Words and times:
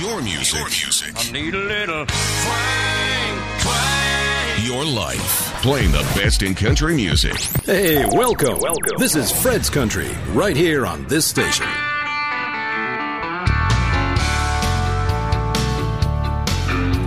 Your 0.00 0.22
music. 0.22 0.58
Your 0.58 0.68
music. 0.70 1.12
I 1.14 1.30
need 1.30 1.54
a 1.54 1.58
little 1.58 2.06
twang, 2.06 3.38
twang. 3.60 4.64
Your 4.64 4.82
life. 4.82 5.60
Playing 5.60 5.92
the 5.92 6.00
best 6.16 6.42
in 6.42 6.54
country 6.54 6.94
music. 6.94 7.34
Hey, 7.66 8.06
welcome. 8.06 8.58
Welcome. 8.60 8.96
This 8.96 9.14
is 9.14 9.30
Fred's 9.30 9.68
Country, 9.68 10.08
right 10.32 10.56
here 10.56 10.86
on 10.86 11.06
this 11.08 11.26
station. 11.26 11.66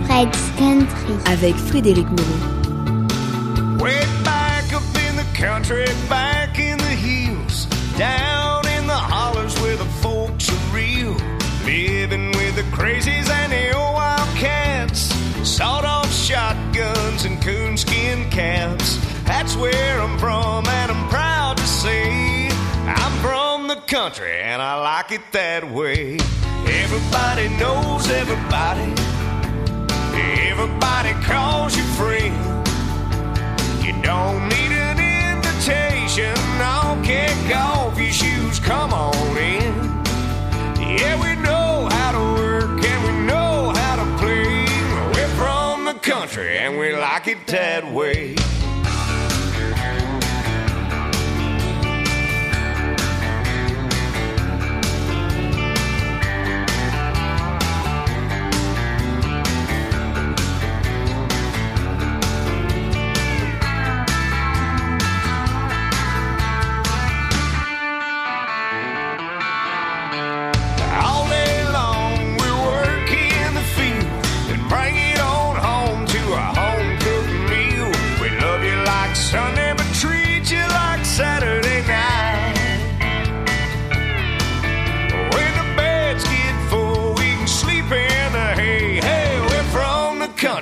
Fred's 0.06 0.50
Country. 0.56 1.16
avec 1.26 1.56
Frédéric 1.56 2.06
Moreau. 2.06 3.82
Way 3.82 4.06
back 4.22 4.72
up 4.72 4.84
in 5.08 5.16
the 5.16 5.26
country, 5.34 5.86
back 6.08 6.60
in 6.60 6.78
the 6.78 6.94
hills, 6.94 7.66
down 7.98 8.33
Where 19.58 20.00
I'm 20.00 20.18
from, 20.18 20.66
and 20.66 20.90
I'm 20.90 21.08
proud 21.08 21.56
to 21.58 21.66
say 21.66 22.48
I'm 22.86 23.12
from 23.22 23.68
the 23.68 23.76
country, 23.86 24.32
and 24.40 24.60
I 24.60 24.74
like 24.80 25.12
it 25.12 25.22
that 25.30 25.70
way. 25.70 26.18
Everybody 26.66 27.48
knows 27.56 28.10
everybody. 28.10 28.92
Everybody 30.50 31.12
calls 31.24 31.76
you 31.76 31.84
friend. 31.94 32.34
You 33.84 33.92
don't 34.02 34.48
need 34.48 34.72
an 34.72 34.98
invitation. 35.36 36.34
I'll 36.60 37.02
kick 37.04 37.56
off 37.56 37.98
your 37.98 38.10
shoes. 38.10 38.58
Come 38.58 38.92
on 38.92 39.36
in. 39.36 39.72
Yeah, 40.80 41.14
we 41.22 41.40
know 41.40 41.88
how 41.90 42.12
to 42.12 42.18
work 42.42 42.84
and 42.84 43.04
we 43.04 43.26
know 43.26 43.72
how 43.74 43.96
to 43.96 44.18
play. 44.18 44.66
We're 45.14 45.34
from 45.36 45.84
the 45.84 45.94
country 45.94 46.58
and 46.58 46.76
we 46.76 46.94
like 46.96 47.28
it 47.28 47.46
that 47.46 47.90
way. 47.90 48.34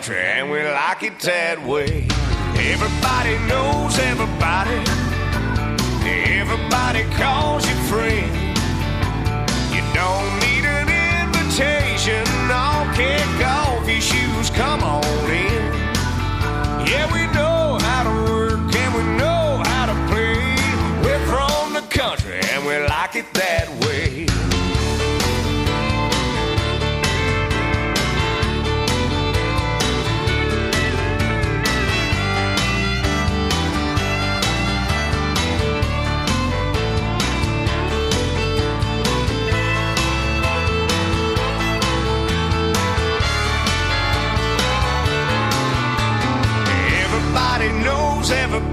Country 0.03 0.17
and 0.20 0.50
we 0.50 0.62
like 0.64 1.03
it 1.05 1.19
that 1.20 1.64
way. 1.64 2.06
Everybody 2.56 3.39
knows 3.47 3.98
everybody. 3.98 4.78
Everybody 6.41 7.05
calls 7.17 7.69
you 7.69 7.77
friend. 7.89 8.42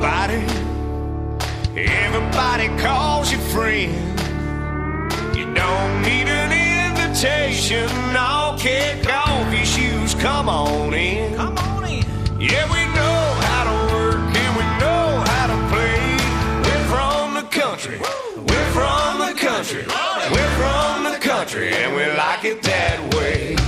Everybody. 0.02 0.46
Everybody 1.76 2.68
calls 2.82 3.32
you 3.32 3.38
friend. 3.38 3.94
You 5.36 5.54
don't 5.54 6.02
need 6.02 6.28
an 6.28 6.52
invitation. 6.92 7.90
I'll 8.16 8.58
kick 8.58 9.08
off 9.12 9.54
your 9.54 9.66
shoes. 9.66 10.14
Come 10.16 10.48
on 10.50 10.94
in. 10.94 11.36
Come 11.36 11.58
on 11.58 11.84
in. 11.86 12.04
Yeah, 12.40 12.66
we 12.72 12.86
know 12.96 13.22
how 13.44 13.64
to 13.66 13.94
work 13.94 14.36
and 14.36 14.56
we 14.58 14.64
know 14.80 15.24
how 15.28 15.48
to 15.48 15.58
play. 15.74 16.18
We're 16.64 16.86
from 16.88 17.34
the 17.34 17.44
country. 17.50 18.00
We're 18.38 18.72
from 18.72 19.20
the 19.20 19.34
country. 19.38 19.86
We're 20.32 20.54
from 20.58 21.12
the 21.12 21.20
country 21.20 21.74
and 21.74 21.96
we 21.96 22.06
like 22.18 22.46
it 22.46 22.62
that 22.64 23.14
way. 23.16 23.59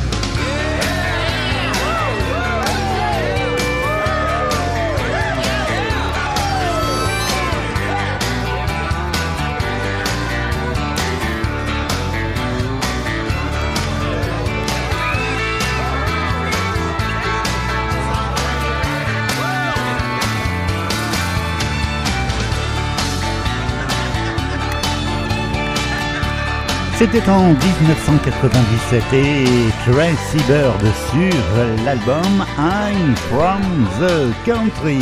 C'était 27.01 27.27
en 27.31 27.47
1997 27.47 29.03
et 29.11 29.45
Tracy 29.83 30.37
Bird 30.47 30.85
sur 31.09 31.83
l'album 31.83 32.45
I'm 32.59 33.15
from 33.15 33.59
the 33.99 34.45
Country. 34.45 34.99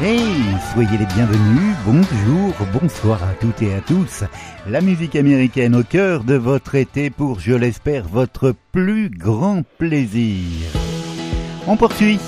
Hey, 0.00 0.20
soyez 0.72 0.96
les 0.96 1.06
bienvenus, 1.06 1.74
bonjour, 1.84 2.54
bonsoir 2.80 3.20
à 3.24 3.34
toutes 3.40 3.60
et 3.60 3.74
à 3.74 3.80
tous. 3.80 4.22
La 4.68 4.80
musique 4.80 5.16
américaine 5.16 5.74
au 5.74 5.82
cœur 5.82 6.22
de 6.22 6.36
votre 6.36 6.76
été 6.76 7.10
pour, 7.10 7.40
je 7.40 7.54
l'espère, 7.54 8.06
votre 8.06 8.54
plus 8.70 9.10
grand 9.10 9.64
plaisir. 9.78 10.68
On 11.66 11.76
poursuit 11.76 12.20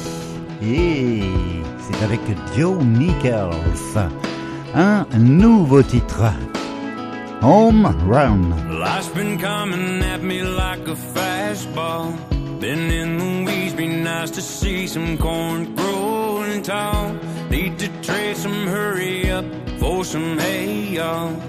et 0.61 1.21
c'est 1.79 2.05
avec 2.05 2.21
Joe 2.57 2.83
Nichols. 2.83 3.55
Un 4.75 5.07
nouveau 5.17 5.85
titre. 5.85 6.25
Home 7.41 7.87
Run. 8.09 8.81
Life's 8.81 9.09
been 9.09 9.39
coming 9.39 10.03
at 10.03 10.23
me 10.23 10.43
like 10.43 10.81
a 10.89 10.95
fastball. 10.95 12.17
Been 12.61 12.91
in 12.91 13.19
the 13.19 13.45
weeds, 13.45 13.75
be 13.75 13.87
nice 13.87 14.31
to 14.33 14.43
see 14.43 14.89
some 14.89 15.17
corn 15.17 15.77
growing 15.77 16.63
tall. 16.63 17.15
Need 17.49 17.79
to 17.79 17.89
trade 18.03 18.37
some 18.37 18.67
hurry 18.67 19.31
up 19.31 19.45
for 19.79 20.05
some 20.05 20.37
hay, 20.39 20.97
y'all. 20.97 21.41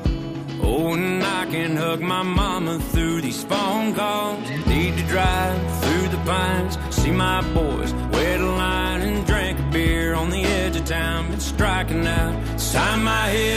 Oh, 0.62 0.94
and 0.94 1.24
I 1.24 1.48
can 1.48 1.76
hug 1.76 2.02
my 2.02 2.22
mama 2.22 2.78
through 2.78 3.22
these 3.22 3.44
phone 3.44 3.96
calls. 3.96 4.48
Need 4.68 4.96
to 4.98 5.04
drive 5.08 5.60
through 5.82 6.08
the 6.10 6.22
pines, 6.24 6.78
see 6.92 7.12
my 7.12 7.42
boys, 7.54 7.92
a 8.38 8.38
line 8.38 9.02
and 9.02 9.26
drink 9.26 9.60
a 9.60 9.64
beer 9.72 10.14
on 10.14 10.30
the 10.30 10.44
edge 10.44 10.76
of 10.76 10.86
town. 10.86 11.32
Been 11.32 11.40
striking 11.40 12.06
out, 12.06 12.36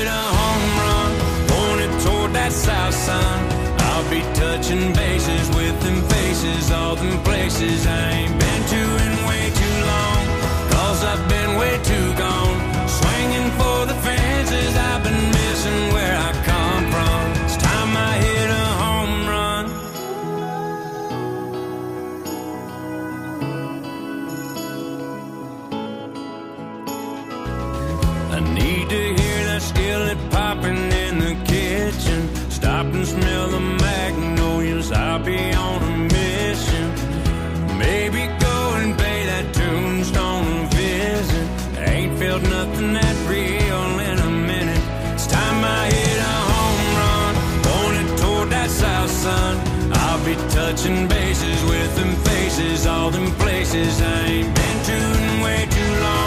a 0.07 0.23
home 0.39 0.79
run, 0.79 1.32
that 2.43 2.53
south 2.53 2.95
sun. 2.95 3.39
I'll 3.89 4.09
be 4.11 4.21
touching 4.35 4.93
bases 4.93 5.47
with 5.55 5.77
them 5.85 6.01
faces, 6.09 6.73
all 6.73 6.97
them 6.97 7.23
places 7.23 7.87
I 7.87 8.11
ain't 8.19 8.37
been 8.41 8.63
to 8.73 8.83
in 9.05 9.13
way 9.29 9.45
too 9.61 9.77
long. 9.93 10.23
Cause 10.75 11.05
I've 11.05 11.32
with 51.65 51.97
them 51.97 52.15
faces, 52.25 52.87
all 52.87 53.11
them 53.11 53.31
places 53.33 54.01
I 54.01 54.27
ain't 54.27 54.55
been 54.55 54.85
to 54.85 54.97
in 54.97 55.41
way 55.43 55.67
too 55.71 56.01
long. 56.01 56.22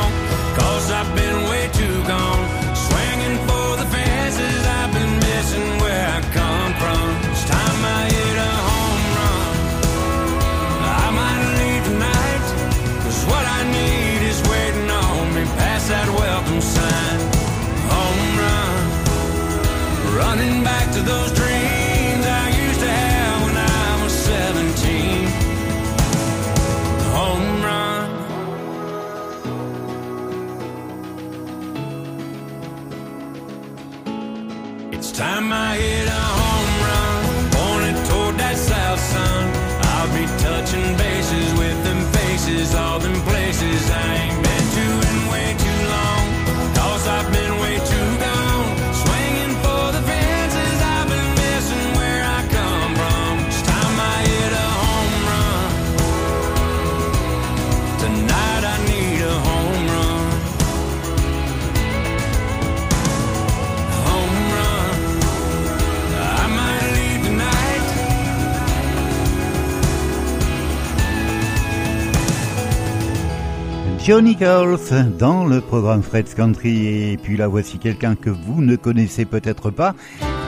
Johnny 74.06 74.36
Girls 74.38 74.92
dans 75.18 75.46
le 75.46 75.62
programme 75.62 76.04
Fred's 76.04 76.36
Country 76.36 77.14
et 77.14 77.18
puis 77.18 77.38
là 77.38 77.48
voici 77.48 77.80
quelqu'un 77.80 78.14
que 78.14 78.30
vous 78.30 78.62
ne 78.62 78.76
connaissez 78.76 79.26
peut-être 79.26 79.72
pas, 79.72 79.96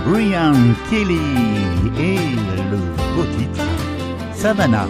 Brian 0.05 0.53
Kelly 0.91 1.17
et 1.97 2.17
le 2.69 2.77
beau 3.15 3.25
titre 3.35 3.63
Savannah. 4.35 4.85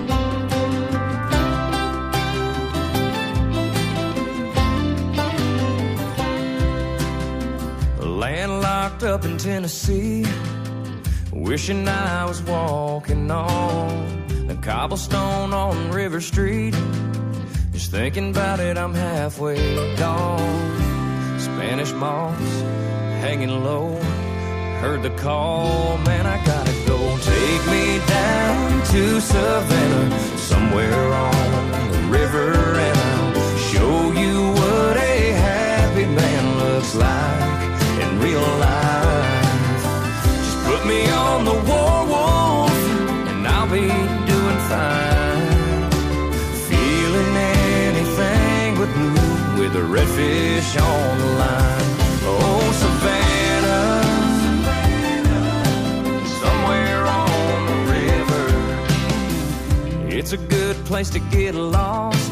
Landlocked 8.01 9.03
up 9.03 9.23
in 9.23 9.37
Tennessee, 9.37 10.25
wishing 11.31 11.87
I 11.87 12.25
was 12.25 12.41
walking 12.41 13.31
on 13.31 14.47
the 14.49 14.55
cobblestone 14.61 15.53
on 15.53 15.89
River 15.89 16.19
Street. 16.19 16.75
Just 17.77 17.91
thinking 17.91 18.31
about 18.31 18.59
it, 18.59 18.75
I'm 18.75 18.91
halfway 18.91 19.95
gone. 19.97 21.39
Spanish 21.39 21.93
moss 21.93 22.41
hanging 23.21 23.51
low. 23.51 23.93
Heard 24.81 25.03
the 25.03 25.11
call, 25.11 25.99
man, 25.99 26.25
I 26.25 26.43
gotta 26.43 26.73
go. 26.87 26.97
Take 27.19 27.63
me 27.67 27.99
down 28.07 28.83
to 28.93 29.21
Savannah, 29.21 30.19
somewhere 30.39 31.13
on 31.13 31.91
the 31.91 32.01
river, 32.09 32.51
and 32.87 32.97
I'll 32.97 33.57
show 33.71 34.11
you 34.21 34.53
what 34.53 34.97
a 34.97 35.33
happy 35.33 36.05
man 36.07 36.43
looks 36.57 36.95
like 36.95 38.01
in 38.01 38.19
real 38.19 38.49
life. 38.57 39.83
Just 40.25 40.57
put 40.65 40.83
me 40.87 41.07
on 41.11 41.45
the 41.45 41.53
war 41.69 41.86
with 49.67 49.75
a 49.75 49.85
redfish 49.85 50.81
on 50.81 51.17
the 51.17 51.25
line. 51.43 51.91
Oh, 52.23 52.71
Savannah, 52.83 54.03
somewhere 56.41 57.05
on 57.05 57.65
the 57.71 57.77
river. 57.95 58.47
It's 60.17 60.31
a 60.31 60.37
good 60.37 60.77
place 60.85 61.09
to 61.11 61.19
get 61.19 61.55
lost. 61.55 62.31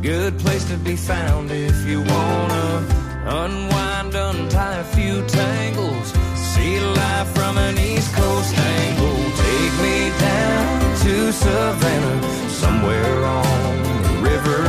Good 0.00 0.38
place 0.38 0.64
to 0.68 0.76
be 0.76 0.94
found 0.94 1.50
if 1.50 1.84
you 1.84 2.02
wanna 2.02 2.84
unwind, 3.26 4.14
untie 4.14 4.78
a 4.78 4.84
few 4.84 5.26
tangles, 5.26 6.12
see 6.36 6.78
life 6.78 7.28
from 7.34 7.58
an 7.58 7.76
East 7.78 8.14
Coast 8.14 8.56
angle. 8.56 9.18
Take 9.44 9.74
me 9.86 10.10
down 10.20 10.96
to 11.04 11.32
Savannah, 11.32 12.22
somewhere 12.48 13.24
on 13.24 13.82
the 14.04 14.12
river, 14.30 14.62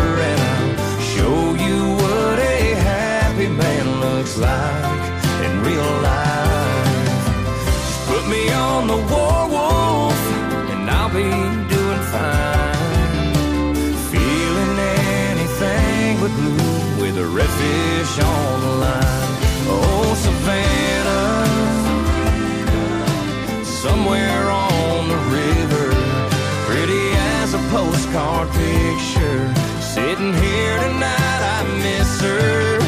looks 4.30 4.38
like 4.38 5.46
in 5.46 5.64
real 5.64 5.92
life. 6.02 7.26
Just 7.66 8.08
put 8.08 8.28
me 8.28 8.52
on 8.52 8.88
the 8.88 8.98
war 8.98 9.48
wolf, 9.50 10.20
and 10.72 10.90
I'll 10.90 11.10
be 11.10 11.30
doing 11.74 12.04
fine. 12.12 13.34
Feeling 14.12 14.80
anything 15.30 16.20
but 16.20 16.31
blue 16.38 17.02
with 17.02 17.18
a 17.18 17.28
redfish 17.38 18.20
on 18.24 18.62
the 18.62 18.74
line. 18.86 19.36
Oh, 19.72 20.14
Savannah, 20.26 21.48
somewhere 23.64 24.50
on 24.50 25.10
the 25.10 25.20
river, 25.40 25.88
pretty 26.68 27.06
as 27.42 27.54
a 27.54 27.62
postcard 27.70 28.50
picture. 28.52 29.54
Sitting 29.81 30.33
here 30.33 30.80
tonight, 30.80 31.42
I 31.57 31.64
miss 31.81 32.21
her. 32.21 32.79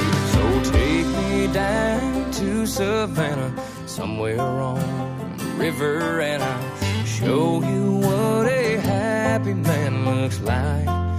Down 1.53 2.31
to 2.31 2.65
Savannah, 2.65 3.53
somewhere 3.85 4.39
on 4.39 5.37
the 5.37 5.45
river, 5.57 6.21
and 6.21 6.41
I'll 6.41 7.05
show 7.05 7.61
you 7.61 7.91
what 7.95 8.47
a 8.47 8.77
happy 8.77 9.53
man 9.53 10.05
looks 10.05 10.39
like 10.39 11.10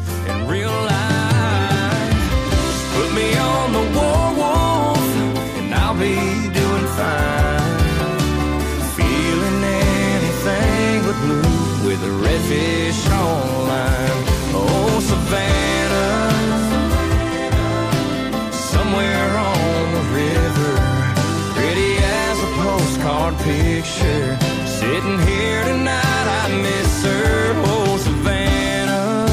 picture. 23.82 24.38
Sitting 24.66 25.18
here 25.26 25.64
tonight, 25.64 26.26
I 26.42 26.62
miss 26.62 27.04
her. 27.04 27.52
Oh, 27.66 27.96
Savannah. 27.98 29.26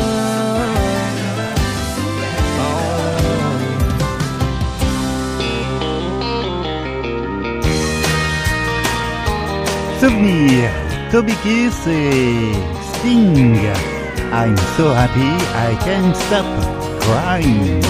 Souvenir, 10.00 10.72
Toby 11.12 11.34
Keith 11.44 11.88
et 11.88 12.54
Sting. 12.94 13.68
I'm 14.32 14.58
so 14.78 14.94
happy 14.94 15.32
I 15.68 15.76
can't 15.84 16.16
stop 16.16 16.46
crying. 17.02 17.82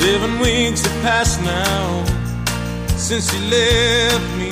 Seven 0.00 0.38
weeks 0.40 0.82
have 0.86 1.02
passed 1.02 1.42
now 1.42 2.07
since 3.08 3.32
she 3.32 3.38
left 3.48 4.36
me. 4.36 4.50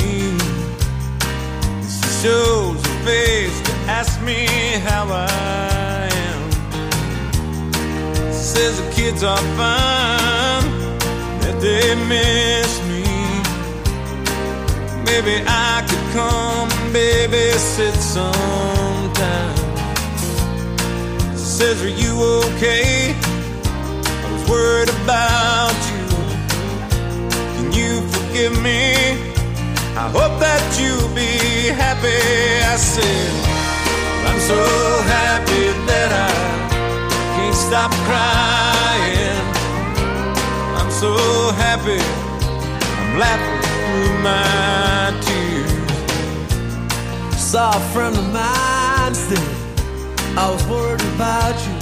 She 1.83 2.09
shows 2.23 2.79
her 2.87 2.99
face 3.05 3.61
to 3.69 3.73
ask 3.99 4.19
me 4.23 4.47
how 4.89 5.05
I 5.11 6.09
am. 6.27 6.43
Says 8.33 8.81
the 8.81 8.91
kids 8.93 9.23
are 9.23 9.45
fine, 9.61 10.69
that 11.43 11.57
they 11.61 11.87
miss 12.13 12.73
me. 12.91 13.05
Maybe 15.05 15.35
I 15.47 15.85
could 15.89 16.07
come 16.17 16.71
babysit 16.95 17.97
sometime. 18.15 19.57
Says, 21.37 21.83
Are 21.85 21.97
you 22.03 22.15
okay? 22.47 23.15
I 24.25 24.33
was 24.33 24.49
worried 24.49 24.89
about 24.89 25.56
forgive 28.37 28.63
me? 28.63 28.93
I 29.97 30.09
hope 30.13 30.39
that 30.41 30.61
you'll 30.79 31.15
be 31.15 31.73
happy. 31.73 32.21
I 32.65 32.77
said, 32.77 33.33
I'm 34.29 34.41
so 34.41 34.61
happy 35.09 35.73
that 35.89 36.11
I 36.13 36.31
can't 37.37 37.55
stop 37.55 37.91
crying. 38.05 39.41
I'm 40.77 40.91
so 40.91 41.13
happy, 41.57 42.03
I'm 43.01 43.19
laughing 43.19 43.61
through 43.65 44.13
my 44.29 45.13
tears. 45.25 45.87
Saw 47.41 47.71
a 47.71 47.81
friend 47.93 48.17
of 48.17 48.27
mine 48.33 49.15
said, 49.15 49.49
I 50.37 50.51
was 50.53 50.63
worried 50.69 51.01
about 51.15 51.57
you. 51.67 51.75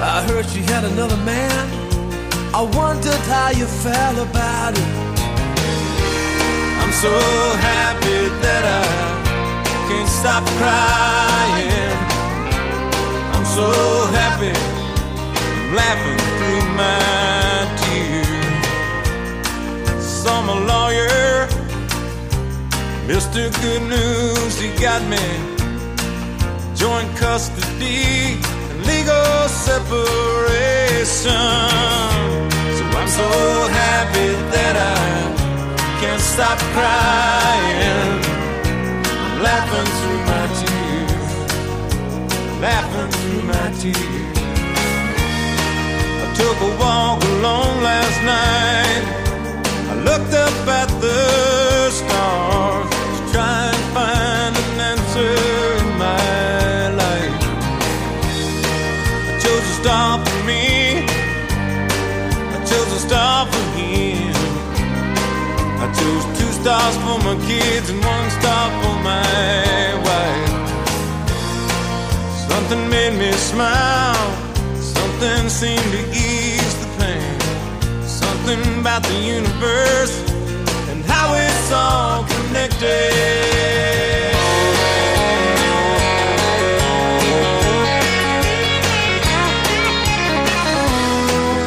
I 0.00 0.22
heard 0.28 0.46
she 0.46 0.62
had 0.62 0.84
another 0.84 1.16
man. 1.24 1.87
I 2.58 2.62
wondered 2.62 3.24
how 3.30 3.50
you 3.50 3.66
felt 3.66 4.18
about 4.18 4.72
it. 4.76 4.90
I'm 6.82 6.90
so 6.90 7.14
happy 7.62 8.20
that 8.42 8.64
I 8.66 8.84
can't 9.86 10.08
stop 10.08 10.42
crying. 10.58 11.94
I'm 13.34 13.46
so 13.58 13.70
happy, 14.10 14.50
I'm 14.50 15.70
laughing 15.78 16.18
through 16.38 16.64
my 16.82 17.62
tears. 17.78 18.42
Saw 20.02 20.42
my 20.42 20.58
lawyer, 20.58 21.46
Mr. 23.06 23.54
Good 23.62 23.82
News, 23.86 24.58
he 24.58 24.68
got 24.82 25.00
me 25.06 25.22
joint 26.74 27.16
custody 27.16 28.57
legal 28.88 29.48
separation. 29.48 31.08
So 32.76 32.82
I'm 32.98 33.10
so 33.20 33.28
happy 33.82 34.30
that 34.54 34.74
I 34.76 35.04
can't 36.00 36.24
stop 36.32 36.58
crying. 36.74 38.12
I'm 39.24 39.36
laughing 39.48 39.88
through 39.98 40.22
my 40.32 40.44
tears, 40.60 41.30
laughing 42.66 43.10
through 43.18 43.42
my 43.52 43.66
tears. 43.80 44.38
I 46.22 46.26
took 46.38 46.58
a 46.68 46.70
walk 46.80 47.18
alone 47.32 47.76
last 47.82 48.18
night. 48.34 49.17
Chose 65.98 66.24
two 66.38 66.52
stars 66.60 66.96
for 67.04 67.18
my 67.26 67.36
kids 67.46 67.90
and 67.90 68.00
one 68.04 68.30
star 68.38 68.66
for 68.80 68.96
my 69.02 69.94
wife. 70.06 70.68
Something 72.48 72.88
made 72.88 73.14
me 73.18 73.32
smile, 73.32 74.26
something 74.80 75.48
seemed 75.48 75.90
to 75.96 76.02
ease 76.26 76.74
the 76.82 76.88
pain. 76.98 77.38
Something 78.06 78.62
about 78.80 79.02
the 79.02 79.18
universe 79.36 80.14
and 80.90 81.04
how 81.04 81.34
it's 81.34 81.72
all 81.72 82.24
connected. 82.24 83.58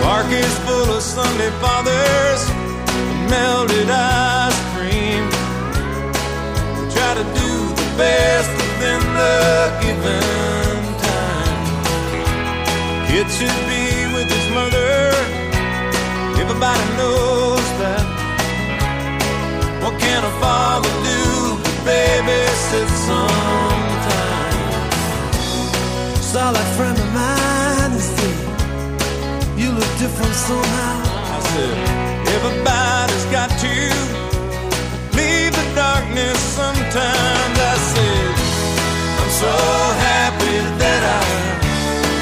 Park 0.04 0.28
is 0.32 0.54
full 0.66 0.90
of 0.98 1.02
Sunday 1.02 1.52
fathers 1.62 2.42
melted 3.30 3.90
ice 3.90 4.21
best 7.98 8.50
within 8.60 9.02
the 9.20 9.40
given 9.82 10.82
time. 11.10 11.60
Kid 13.08 13.28
should 13.38 13.60
be 13.72 13.86
with 14.16 14.28
his 14.32 14.48
mother. 14.58 15.12
Everybody 16.42 16.86
knows 17.00 17.68
that. 17.82 18.06
What 19.84 20.00
can 20.00 20.24
a 20.24 20.34
father 20.40 20.94
do 21.10 21.58
but 21.64 21.78
babysit 21.88 22.90
sometime? 23.08 24.62
Saw 26.32 26.52
that 26.52 26.70
friend 26.78 26.98
of 26.98 27.10
mine 27.14 27.92
and 27.98 28.06
said, 28.16 28.38
You 29.60 29.72
look 29.72 29.92
different 30.00 30.36
somehow. 30.36 30.98
I 31.36 31.40
said, 31.52 31.76
Everybody's 32.36 33.26
got 33.38 33.50
to 33.66 33.76
leave 35.18 35.52
the 35.60 35.68
darkness 35.76 36.40
sometimes. 36.40 37.41
So 39.42 39.48
happy 39.48 40.58
that 40.82 41.02
I 41.02 41.26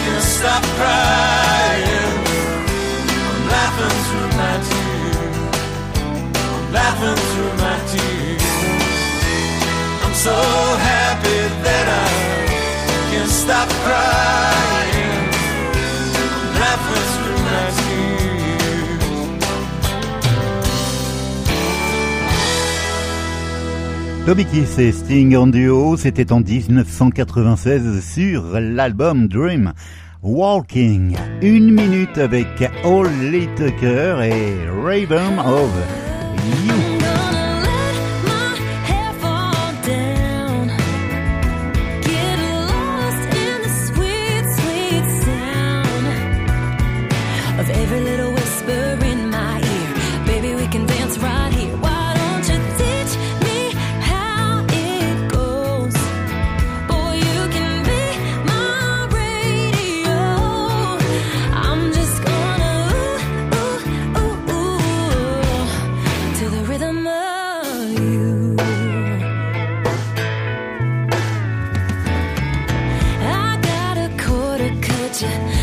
can 0.03 0.21
stop 0.21 0.63
crying. 0.79 2.15
I'm 3.27 3.41
laughing 3.55 3.95
through 4.05 4.31
my 4.41 4.55
tears. 4.69 5.37
I'm 6.55 6.65
laughing 6.71 7.19
through 7.29 7.53
my 7.65 7.77
tears. 7.91 8.47
I'm 10.03 10.15
so 10.27 10.37
happy 10.91 11.39
that 11.65 11.85
I 11.91 12.09
can 13.11 13.27
stop 13.27 13.67
Toby 24.25 24.45
Kiss 24.45 24.77
et 24.77 24.91
Sting 24.91 25.35
en 25.35 25.47
duo, 25.47 25.97
c'était 25.97 26.31
en 26.31 26.41
1996 26.41 28.05
sur 28.05 28.59
l'album 28.59 29.27
Dream. 29.27 29.73
Walking, 30.21 31.15
une 31.41 31.71
minute 31.71 32.17
avec 32.17 32.47
Holly 32.83 33.47
Tucker 33.55 34.17
et 34.23 34.69
Raven 34.83 35.39
of 35.39 35.71
You. 36.65 36.88
Quarter, 75.19 75.58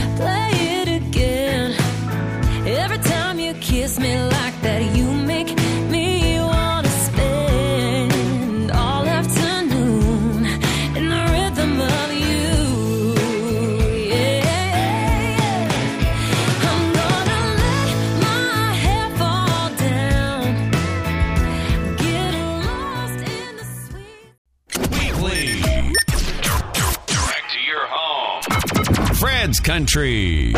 Country. 29.96 30.52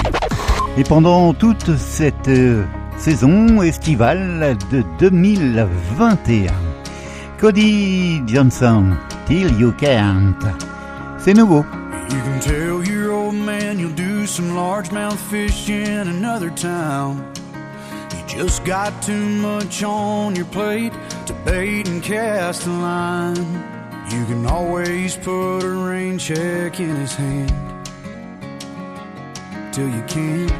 Et 0.77 0.83
pendant 0.83 1.33
toute 1.33 1.77
cette 1.77 2.27
euh, 2.27 2.65
saison 2.97 3.63
estivale 3.63 4.57
de 4.73 4.83
2021, 4.99 6.53
Cody 7.39 8.21
Johnson, 8.27 8.97
Till 9.27 9.53
You 9.61 9.73
Can't, 9.79 10.45
c'est 11.19 11.35
nouveau. 11.35 11.65
You 12.11 12.21
can 12.25 12.41
tell 12.41 12.85
your 12.85 13.13
old 13.13 13.35
man 13.35 13.79
you'll 13.79 13.95
do 13.95 14.27
some 14.27 14.57
largemouth 14.57 15.19
fishing 15.31 15.87
in 15.87 16.09
another 16.09 16.51
town. 16.51 17.23
You 18.11 18.39
just 18.43 18.65
got 18.65 18.93
too 19.03 19.25
much 19.41 19.85
on 19.85 20.35
your 20.35 20.47
plate 20.47 20.93
to 21.27 21.35
bait 21.45 21.89
and 21.89 22.03
cast 22.03 22.67
a 22.67 22.71
line. 22.71 23.37
You 24.11 24.25
can 24.25 24.47
always 24.47 25.17
put 25.17 25.63
a 25.63 25.69
rain 25.69 26.19
check 26.19 26.81
in 26.81 26.97
his 26.97 27.15
hand 27.15 27.68
till 29.79 29.89
you 29.89 30.03
can't. 30.09 30.51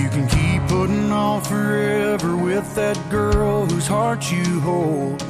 You 0.00 0.08
can 0.14 0.26
keep 0.26 0.68
putting 0.68 1.12
off 1.12 1.48
forever 1.48 2.36
with 2.36 2.74
that 2.74 2.98
girl 3.08 3.66
whose 3.66 3.86
heart 3.86 4.32
you 4.32 4.58
hold. 4.60 5.20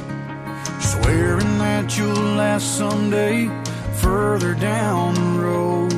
Swearing 0.79 1.59
that 1.59 1.95
you'll 1.95 2.29
last 2.43 2.75
someday 2.75 3.49
further 4.01 4.55
down 4.55 5.13
the 5.13 5.43
road. 5.43 5.93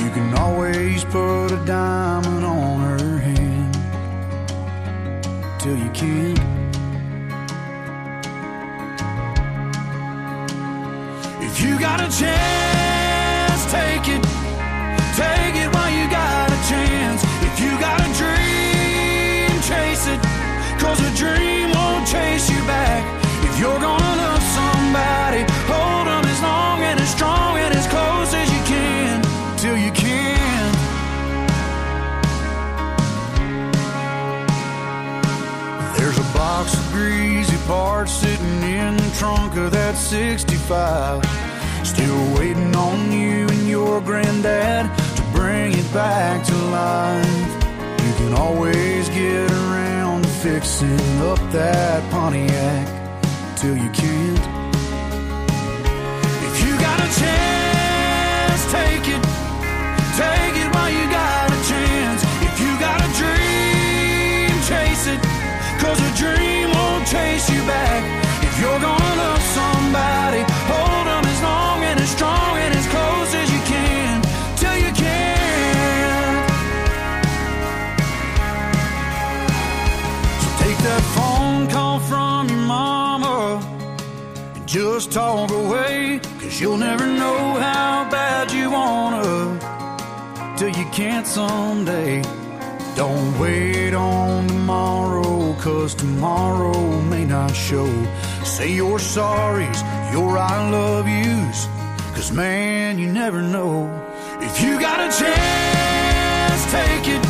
You 0.00 0.10
can 0.10 0.34
always 0.38 1.04
put 1.06 1.48
a 1.50 1.60
diamond 1.66 2.44
on 2.44 2.80
her 2.80 3.18
hand 3.18 3.74
till 5.60 5.76
you 5.76 5.90
can't. 5.90 6.55
You 11.66 11.78
got 11.80 12.00
a 12.00 12.08
chance, 12.08 13.62
take 13.72 14.06
it. 14.14 14.22
Take 15.18 15.56
it 15.62 15.68
while 15.74 15.90
you 15.90 16.06
got 16.10 16.46
a 16.50 16.60
chance. 16.70 17.20
If 17.42 17.58
you 17.58 17.72
got 17.80 17.98
a 17.98 18.08
dream, 18.14 19.50
chase 19.66 20.06
it. 20.06 20.20
Cause 20.78 21.00
a 21.00 21.12
dream 21.16 21.72
won't 21.72 22.06
chase 22.06 22.48
you 22.50 22.60
back. 22.66 23.02
If 23.48 23.58
you're 23.58 23.80
gonna 23.80 24.14
love 24.22 24.42
somebody, 24.58 25.42
hold 25.66 26.06
them 26.06 26.24
as 26.24 26.40
long 26.42 26.82
and 26.82 27.00
as 27.00 27.10
strong 27.10 27.58
and 27.58 27.74
as 27.74 27.86
close 27.88 28.32
as 28.34 28.48
you 28.54 28.62
can. 28.64 29.22
Till 29.58 29.76
you 29.76 29.90
can. 29.90 30.72
There's 35.96 36.18
a 36.18 36.28
box 36.32 36.74
of 36.74 36.92
greasy 36.92 37.56
parts 37.66 38.12
sitting 38.12 38.62
in 38.62 38.96
the 38.96 39.10
trunk 39.18 39.56
of 39.56 39.72
that 39.72 39.96
65. 39.96 41.45
Still 41.96 42.34
waiting 42.36 42.76
on 42.76 43.10
you 43.10 43.48
and 43.48 43.66
your 43.66 44.02
granddad 44.02 44.84
to 45.16 45.22
bring 45.32 45.72
it 45.72 45.94
back 45.94 46.44
to 46.44 46.54
life. 46.54 47.50
You 48.04 48.12
can 48.20 48.34
always 48.34 49.08
get 49.08 49.50
around 49.50 50.24
to 50.24 50.28
fixing 50.28 51.00
up 51.22 51.38
that 51.52 52.02
Pontiac 52.12 52.86
till 53.56 53.78
you 53.78 53.88
can't. 53.92 54.44
If 56.48 56.56
you 56.66 56.76
got 56.76 57.00
a 57.00 57.08
chance, 57.16 58.60
take 58.76 59.08
it. 59.16 59.22
Take 60.20 60.56
it 60.62 60.68
while 60.74 60.92
you 60.92 61.04
got 61.08 61.48
a 61.48 61.60
chance. 61.64 62.20
If 62.44 62.60
you 62.60 62.72
got 62.78 63.00
a 63.00 63.08
dream, 63.16 64.52
chase 64.68 65.06
it. 65.14 65.20
Cause 65.80 65.98
a 65.98 66.12
dream 66.12 66.72
won't 66.76 67.06
chase 67.06 67.48
you 67.48 67.64
back. 67.64 68.15
Just 84.96 85.12
talk 85.12 85.50
away. 85.50 86.18
Cause 86.40 86.58
you'll 86.58 86.78
never 86.78 87.06
know 87.06 87.38
how 87.60 88.08
bad 88.10 88.50
you 88.50 88.70
wanna 88.70 89.26
till 90.56 90.70
you 90.70 90.86
can't 90.90 91.26
someday. 91.26 92.22
Don't 92.96 93.38
wait 93.38 93.92
on 93.92 94.48
tomorrow, 94.48 95.54
cause 95.60 95.94
tomorrow 95.94 96.78
may 97.12 97.26
not 97.26 97.50
show. 97.50 97.90
Say 98.44 98.72
your 98.72 98.98
sorries, 98.98 99.80
your 100.14 100.38
I 100.38 100.70
love 100.70 101.06
yous, 101.06 101.66
cause 102.14 102.32
man, 102.32 102.98
you 102.98 103.12
never 103.12 103.42
know. 103.42 103.74
If 104.40 104.62
you 104.62 104.80
got 104.80 104.98
a 105.06 105.10
chance, 105.20 106.62
take 106.78 107.06
it. 107.16 107.22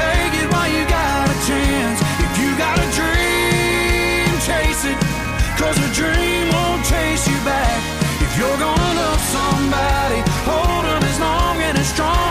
Take 0.00 0.34
it 0.42 0.52
while 0.52 0.70
you 0.76 0.83
Cause 5.64 5.78
a 5.78 5.94
dream 5.94 6.50
won't 6.52 6.84
chase 6.84 7.26
you 7.26 7.38
back. 7.42 7.80
If 8.20 8.36
you're 8.38 8.58
gonna 8.58 9.00
love 9.00 9.20
somebody, 9.36 10.20
hold 10.44 10.84
them 10.84 11.02
as 11.02 11.18
long 11.18 11.56
and 11.62 11.78
as 11.78 11.88
strong 11.88 12.23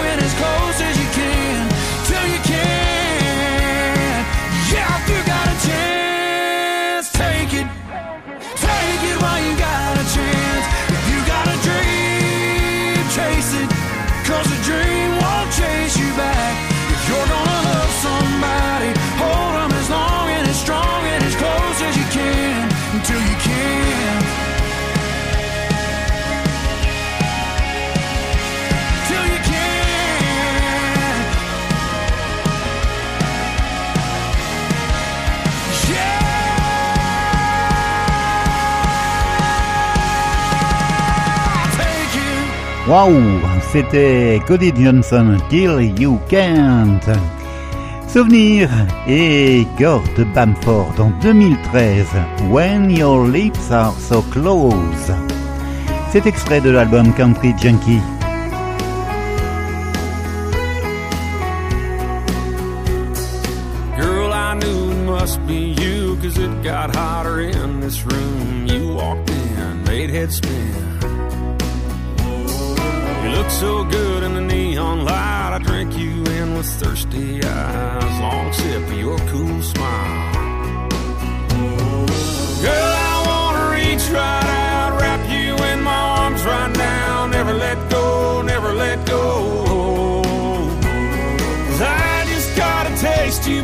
Waouh, 42.86 43.14
c'était 43.72 44.42
Cody 44.46 44.74
Johnson, 44.76 45.38
Till 45.50 45.94
You 45.98 46.20
Can't. 46.28 47.08
Souvenir 48.10 48.70
et 49.08 49.66
Gord 49.80 50.04
Bamford 50.36 50.94
en 51.00 51.12
2013, 51.22 52.06
When 52.52 52.92
Your 52.92 53.26
Lips 53.26 53.72
Are 53.72 53.94
So 53.94 54.22
Close. 54.32 55.14
C'est 56.12 56.26
extrait 56.28 56.60
de 56.60 56.72
l'album 56.72 57.14
Country 57.14 57.56
Junkie. 57.58 58.02
Girl, 63.98 64.34
I 64.34 64.56
knew 64.56 64.94
must 65.06 65.40
be 65.48 65.74
you, 65.80 66.18
cause 66.22 66.38
it 66.38 66.52
got 66.62 66.94
hotter 66.94 67.40
in 67.40 67.80
this 67.80 68.04
room. 68.04 68.68
You 68.68 68.94
walked 68.94 69.30
in, 69.30 69.84
made 69.86 70.10
head 70.10 70.34
spin. 70.34 70.63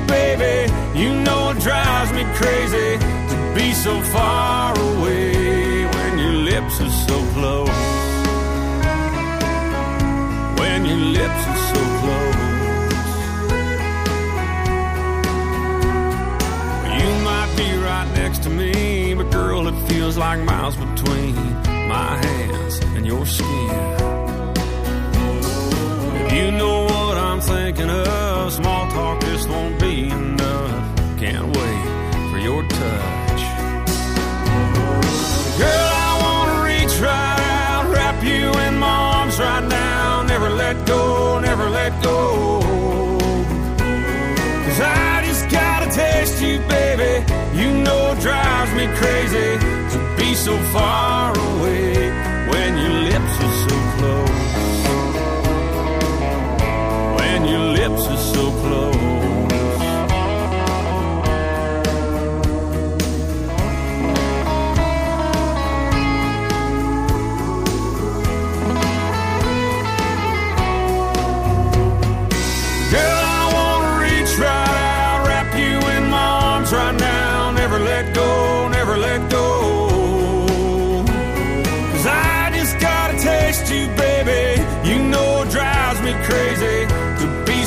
Baby. 0.09 0.71
You 0.99 1.09
know 1.25 1.51
it 1.51 1.59
drives 1.59 2.11
me 2.11 2.23
crazy 2.39 2.97
to 3.31 3.53
be 3.55 3.73
so 3.73 4.01
far 4.15 4.73
away 4.77 5.85
when 5.85 6.19
your 6.19 6.37
lips 6.51 6.81
are 6.81 6.95
so 7.07 7.17
close. 7.35 7.81
When 10.59 10.85
your 10.85 11.03
lips 11.19 11.41
are 11.51 11.61
so 11.73 11.81
close. 12.01 12.35
You 16.99 17.09
might 17.29 17.51
be 17.55 17.69
right 17.87 18.09
next 18.15 18.43
to 18.43 18.49
me, 18.49 19.13
but 19.13 19.31
girl, 19.31 19.67
it 19.67 19.77
feels 19.89 20.17
like 20.17 20.39
miles 20.43 20.75
between 20.75 21.35
my 21.87 22.11
hands 22.25 22.79
and 22.95 23.05
your 23.05 23.25
skin. 23.25 23.69
You 26.35 26.51
know 26.51 26.78
I'm 27.39 27.45
thinking 27.45 27.89
of, 27.89 28.51
small 28.51 28.91
talk 28.91 29.21
just 29.21 29.47
won't 29.47 29.79
be 29.79 30.09
enough. 30.09 30.97
Can't 31.17 31.47
wait 31.47 32.31
for 32.31 32.37
your 32.37 32.63
touch. 32.63 33.41
Girl, 35.57 35.89
I 36.03 36.19
wanna 36.21 36.65
reach 36.65 36.99
right 36.99 37.39
out, 37.39 37.93
wrap 37.93 38.21
you 38.21 38.51
in 38.67 38.77
my 38.77 38.87
arms 39.15 39.39
right 39.39 39.63
now. 39.63 40.23
Never 40.23 40.49
let 40.49 40.85
go, 40.85 41.39
never 41.39 41.69
let 41.69 42.03
go. 42.03 42.59
Cause 44.65 44.81
I 44.81 45.23
just 45.25 45.49
gotta 45.49 45.89
taste 45.91 46.41
you, 46.41 46.59
baby. 46.67 47.23
You 47.57 47.71
know 47.71 48.11
it 48.11 48.19
drives 48.19 48.73
me 48.73 48.87
crazy 48.97 49.57
to 49.93 50.15
be 50.17 50.35
so 50.35 50.57
far 50.73 51.31
away 51.31 52.28
lips 57.89 58.07
are 58.07 58.17
so 58.17 58.51
close. 58.61 58.88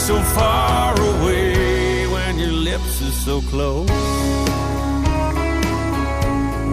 So 0.02 0.20
far 0.34 1.00
away 1.00 2.08
when 2.08 2.36
your 2.36 2.50
lips 2.50 3.00
are 3.02 3.16
so 3.24 3.40
close. 3.42 3.88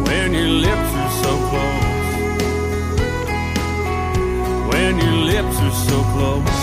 When 0.08 0.34
your 0.34 0.52
lips 0.66 0.92
are 1.04 1.12
so 1.24 1.34
close. 1.50 2.10
When 4.72 4.98
your 4.98 5.18
lips 5.32 5.58
are 5.68 5.78
so 5.90 5.98
close. 6.14 6.60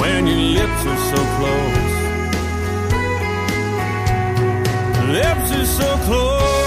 When 0.00 0.26
your 0.28 0.44
lips 0.58 0.82
are 0.92 1.02
so 1.10 1.20
close. 1.36 1.90
Lips 5.18 5.50
are 5.58 5.66
so 5.66 5.88
close. 6.06 6.59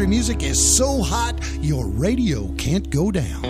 Country 0.00 0.16
music 0.16 0.42
is 0.42 0.76
so 0.76 1.02
hot, 1.02 1.34
your 1.60 1.86
radio 1.86 2.48
can't 2.56 2.88
go 2.88 3.10
down. 3.10 3.44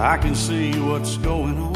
I 0.00 0.16
can 0.16 0.34
see 0.34 0.72
what's 0.80 1.18
going 1.18 1.58
on. 1.58 1.74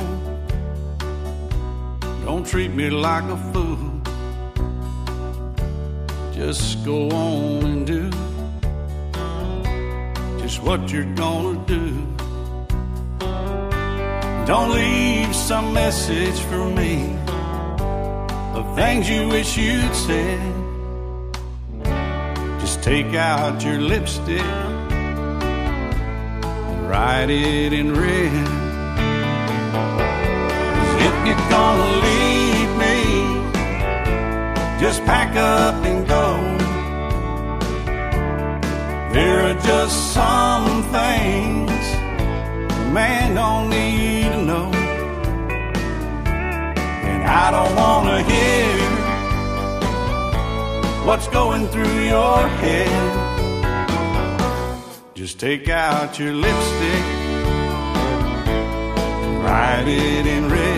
Don't 2.25 2.47
treat 2.47 2.71
me 2.71 2.89
like 2.89 3.25
a 3.25 3.37
fool. 3.53 3.92
Just 6.45 6.85
go 6.85 7.09
on 7.11 7.65
and 7.65 7.87
do 7.87 8.11
just 10.41 10.61
what 10.61 10.91
you're 10.91 11.15
gonna 11.15 11.57
do. 11.67 12.05
Don't 14.45 14.71
leave 14.75 15.37
some 15.37 15.73
message 15.73 16.39
for 16.51 16.69
me 16.69 17.17
of 18.57 18.75
things 18.75 19.09
you 19.09 19.29
wish 19.29 19.57
you'd 19.57 19.95
said. 19.95 20.43
Just 22.61 22.83
take 22.83 23.15
out 23.15 23.63
your 23.65 23.79
lipstick 23.79 24.51
and 26.71 26.89
write 26.91 27.31
it 27.31 27.73
in 27.73 27.95
red. 27.95 28.49
if 31.07 31.15
you're 31.27 31.49
gonna 31.57 31.91
leave 32.09 32.73
me, 32.85 32.97
just 34.81 35.05
pack 35.05 35.37
up 35.37 35.77
and 35.85 36.02
There 39.13 39.41
are 39.47 39.61
just 39.61 40.15
some 40.15 40.83
things 40.85 41.71
a 42.73 42.91
man 42.95 43.35
don't 43.35 43.69
need 43.69 44.33
to 44.33 44.43
know. 44.43 44.71
And 47.11 47.23
I 47.23 47.51
don't 47.51 47.77
wanna 47.77 48.23
hear 48.23 48.79
what's 51.07 51.29
going 51.29 51.69
through 51.69 52.05
your 52.15 52.49
head. 52.63 53.13
Just 55.15 55.39
take 55.39 55.69
out 55.69 56.19
your 56.19 56.33
lipstick, 56.33 57.05
write 59.45 59.89
it 59.89 60.27
in 60.27 60.49
red. 60.49 60.72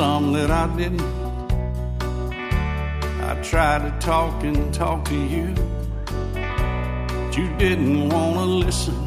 Some 0.00 0.32
that 0.32 0.50
I 0.50 0.66
didn't. 0.78 1.02
I 3.20 3.34
tried 3.42 3.80
to 3.86 3.92
talk 4.00 4.42
and 4.44 4.72
talk 4.72 5.04
to 5.04 5.14
you 5.14 5.48
but 7.10 7.36
you 7.36 7.46
didn't 7.58 8.08
want 8.08 8.36
to 8.38 8.46
listen. 8.64 8.98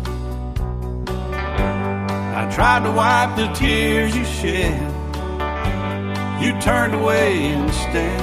I 2.40 2.44
tried 2.54 2.84
to 2.84 2.92
wipe 2.92 3.36
the 3.36 3.48
tears 3.54 4.16
you 4.16 4.24
shed. 4.24 4.80
You 6.44 6.52
turned 6.62 6.94
away 6.94 7.44
instead. 7.54 8.22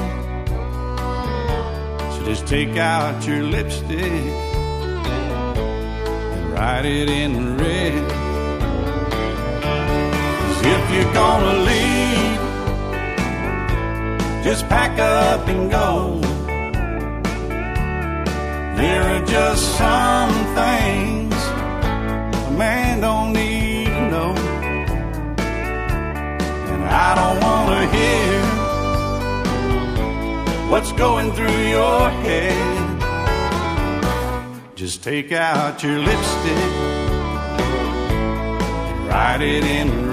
So 2.13 2.25
just 2.25 2.47
take 2.47 2.77
out 2.77 3.27
your 3.27 3.43
lipstick 3.43 4.23
and 6.35 6.53
write 6.53 6.85
it 6.85 7.11
in 7.11 7.57
red. 7.57 8.05
if 10.63 10.85
you're 10.95 11.13
gonna 11.13 11.57
leave, 11.65 12.30
just 14.43 14.67
pack 14.69 14.99
up 14.99 15.47
and 15.49 15.71
go. 15.71 16.19
There 18.77 19.03
are 19.03 19.25
just 19.27 19.77
some 19.77 20.33
things 20.55 21.35
a 22.49 22.51
man 22.57 23.01
don't 23.01 23.33
need 23.35 23.89
to 23.89 24.11
know. 24.11 24.35
And 26.73 26.85
I 26.85 27.15
don't 27.21 27.41
want 27.43 27.69
to 27.77 27.87
hear 27.97 28.41
what's 30.71 30.93
going 30.93 31.33
through 31.33 31.63
your 31.69 32.11
head. 32.25 32.79
Just 34.75 35.03
take 35.05 35.33
out 35.33 35.83
your 35.83 35.99
lipstick, 35.99 36.73
write 39.07 39.43
it 39.43 39.65
in 39.65 40.10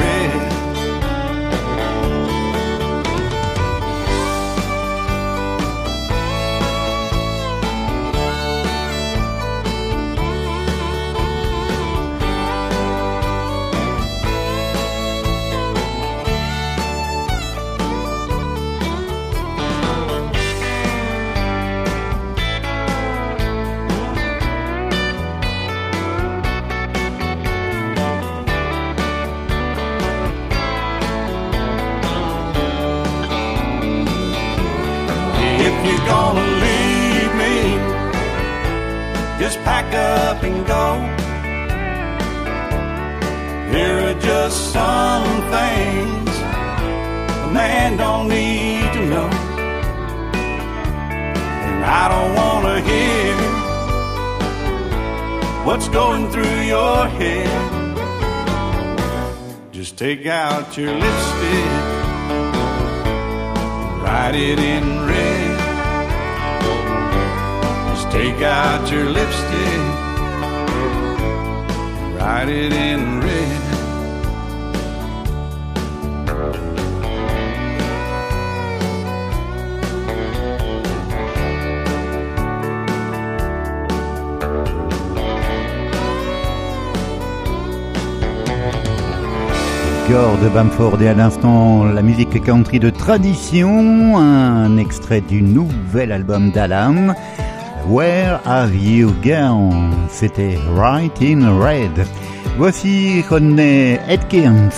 man 47.89 47.97
don't 47.97 48.27
need 48.27 48.93
to 48.93 49.05
know. 49.09 49.29
And 51.67 51.85
I 51.85 52.07
don't 52.13 52.33
wanna 52.35 52.81
hear 52.81 53.35
what's 55.65 55.87
going 55.89 56.29
through 56.31 56.59
your 56.75 57.07
head. 57.07 57.49
Just 59.71 59.97
take 59.97 60.25
out 60.25 60.77
your 60.77 60.93
lipstick 60.93 61.71
write 64.01 64.35
it 64.35 64.59
in 64.59 64.83
red. 65.05 65.57
Just 67.89 68.11
take 68.11 68.41
out 68.41 68.91
your 68.91 69.05
lipstick, 69.05 69.81
write 72.15 72.49
it 72.49 72.73
in 72.73 73.19
red. 73.21 73.66
Gore 90.09 90.37
de 90.41 90.47
Bamford 90.47 91.01
et 91.01 91.09
à 91.09 91.13
l'instant 91.13 91.83
la 91.83 92.01
musique 92.01 92.41
country 92.41 92.79
de 92.79 92.89
tradition, 92.89 94.17
un 94.17 94.77
extrait 94.77 95.19
du 95.19 95.41
nouvel 95.41 96.13
album 96.13 96.51
d'Alan. 96.51 97.13
Where 97.89 98.39
have 98.45 98.73
you 98.73 99.11
gone? 99.21 99.91
C'était 100.09 100.57
Right 100.77 101.21
in 101.21 101.59
Red. 101.59 102.07
Voici 102.57 103.21
Rodney 103.29 103.99
Atkins. 104.07 104.69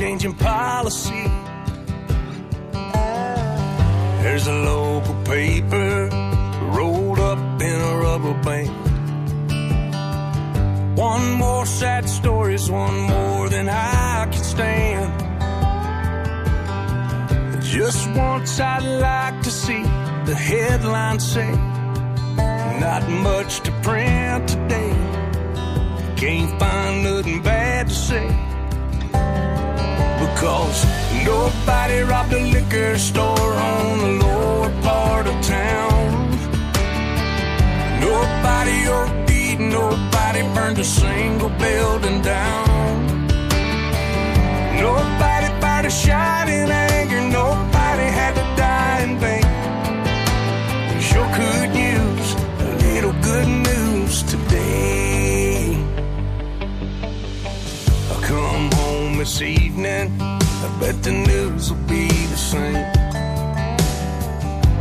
In 0.00 0.32
policy. 0.34 1.24
There's 4.22 4.46
a 4.46 4.52
local 4.52 5.14
paper 5.24 6.08
rolled 6.70 7.18
up 7.18 7.60
in 7.60 7.80
a 7.80 7.98
rubber 7.98 8.34
band. 8.44 8.70
One 10.96 11.32
more 11.32 11.66
sad 11.66 12.08
story's 12.08 12.70
one 12.70 12.96
more 12.96 13.48
than 13.48 13.68
I 13.68 14.28
can 14.30 14.44
stand. 14.44 15.12
Just 17.64 18.08
once 18.12 18.60
I'd 18.60 18.84
like 18.84 19.42
to 19.42 19.50
see 19.50 19.82
the 20.26 20.34
headline 20.36 21.18
say, 21.18 21.50
Not 22.78 23.08
much 23.08 23.62
to 23.62 23.72
print 23.82 24.48
today. 24.48 24.94
Can't 26.16 26.56
find 26.60 27.02
nothing 27.02 27.42
bad 27.42 27.88
to 27.88 27.94
say. 27.94 28.47
Because 30.38 30.84
nobody 31.24 31.98
robbed 32.02 32.32
a 32.32 32.38
liquor 32.38 32.96
store 32.96 33.54
on 33.54 33.98
the 33.98 34.24
lower 34.24 34.70
part 34.82 35.26
of 35.26 35.34
town. 35.42 36.30
Nobody 37.98 38.86
OD'd, 38.86 39.58
nobody 39.58 40.42
burned 40.54 40.78
a 40.78 40.84
single 40.84 41.48
building 41.58 42.22
down. 42.22 43.26
Nobody 44.80 45.48
fired 45.60 45.86
a 45.86 45.90
shot 45.90 46.48
in 46.48 46.68
this 59.28 59.42
evening, 59.42 60.10
I 60.22 60.78
bet 60.80 61.02
the 61.02 61.12
news 61.12 61.70
will 61.70 61.86
be 61.86 62.08
the 62.08 62.36
same. 62.36 62.86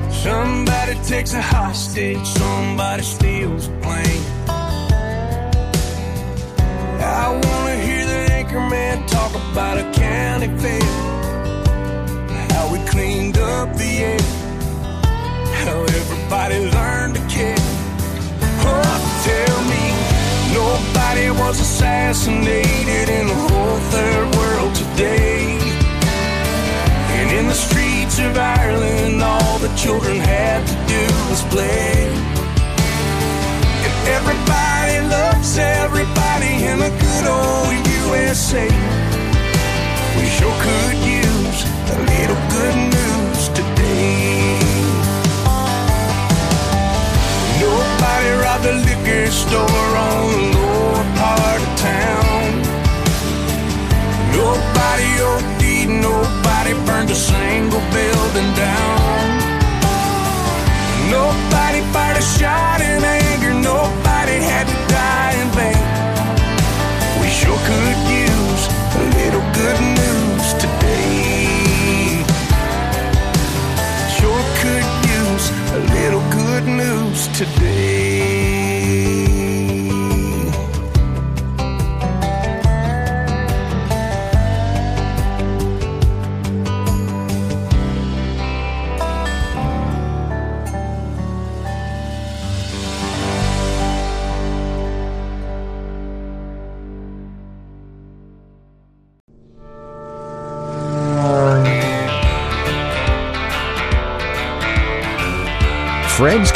Somebody 0.10 0.96
takes 1.04 1.34
a 1.34 1.42
hostage, 1.42 2.26
somebody 2.26 3.04
steals 3.04 3.68
a 3.68 3.72
plane. 3.82 4.24
I 7.20 7.28
wanna 7.44 7.76
hear 7.88 8.06
the 8.06 8.22
anchorman 8.38 9.06
talk 9.08 9.34
about 9.52 9.80
a 9.80 9.92
county 9.92 10.48
fair. 10.62 10.92
How 12.54 12.72
we 12.72 12.80
cleaned 12.88 13.38
up 13.38 13.76
the 13.76 13.92
air. 14.12 14.22
How 15.62 15.78
everybody 16.00 16.58
learned 16.78 17.16
to 17.16 17.24
care. 17.28 17.64
Oh, 18.70 18.98
tell 19.28 19.60
me, 19.72 19.97
nobody 20.68 21.30
was 21.30 21.60
assassinated 21.62 23.08
in 23.18 23.26
the 23.28 23.40
whole 23.48 23.80
third 23.94 24.28
world 24.38 24.74
today. 24.76 25.58
And 27.18 27.28
in 27.40 27.46
the 27.48 27.60
streets 27.68 28.20
of 28.20 28.38
Ireland, 28.38 29.22
all 29.24 29.58
the 29.60 29.74
children 29.84 30.18
had 30.18 30.60
to 30.72 30.76
do 30.94 31.04
was 31.30 31.42
play. 31.54 31.94
And 33.86 33.96
everybody 34.18 34.96
loves 35.18 35.58
everybody 35.58 36.54
in 36.70 36.78
the 36.86 36.92
good 37.04 37.26
old 37.40 37.74
USA. 38.00 38.68
We 40.18 40.26
sure 40.38 40.58
could 40.66 40.98
use 41.24 41.60
a 41.96 41.98
little 42.12 42.42
good 42.56 42.78
news 42.96 43.42
today. 43.60 44.60
Nobody 47.64 48.30
robbed 48.44 48.66
a 48.74 48.76
liquor 48.88 49.26
store 49.32 49.92
on 50.12 50.57
Nobody 54.48 55.10
OD'd, 55.30 55.90
nobody 56.08 56.74
burned 56.86 57.10
a 57.10 57.16
single 57.16 57.84
building 57.92 58.52
down. 58.56 59.26
Nobody 61.12 61.82
fired 61.92 62.16
a 62.16 62.22
shot 62.22 62.80
in 62.80 63.04
anger, 63.04 63.52
nobody 63.52 64.38
had 64.52 64.66
to 64.72 64.87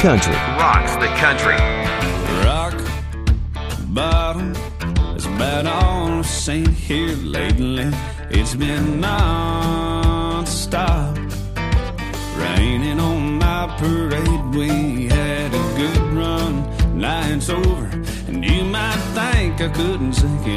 Country 0.01 0.33
rocks 0.33 0.95
the 0.95 1.05
country. 1.19 1.55
Rock 2.43 2.73
bottom 3.93 4.55
is 5.15 5.27
about 5.27 5.67
all 5.67 6.17
I've 6.17 6.25
seen 6.25 6.65
here 6.65 7.15
lately. 7.17 7.91
It's 8.31 8.55
been 8.55 8.99
non-stop. 8.99 9.95
Raining 12.35 12.99
on 12.99 13.37
my 13.37 13.67
parade. 13.77 14.55
We 14.55 15.05
had 15.05 15.53
a 15.53 15.73
good 15.77 16.01
run. 16.17 16.65
Now 16.97 17.21
it's 17.27 17.49
over. 17.49 17.85
And 18.27 18.43
you 18.43 18.63
might 18.63 18.97
think 19.13 19.61
I 19.61 19.69
couldn't 19.69 20.13
sink 20.13 20.47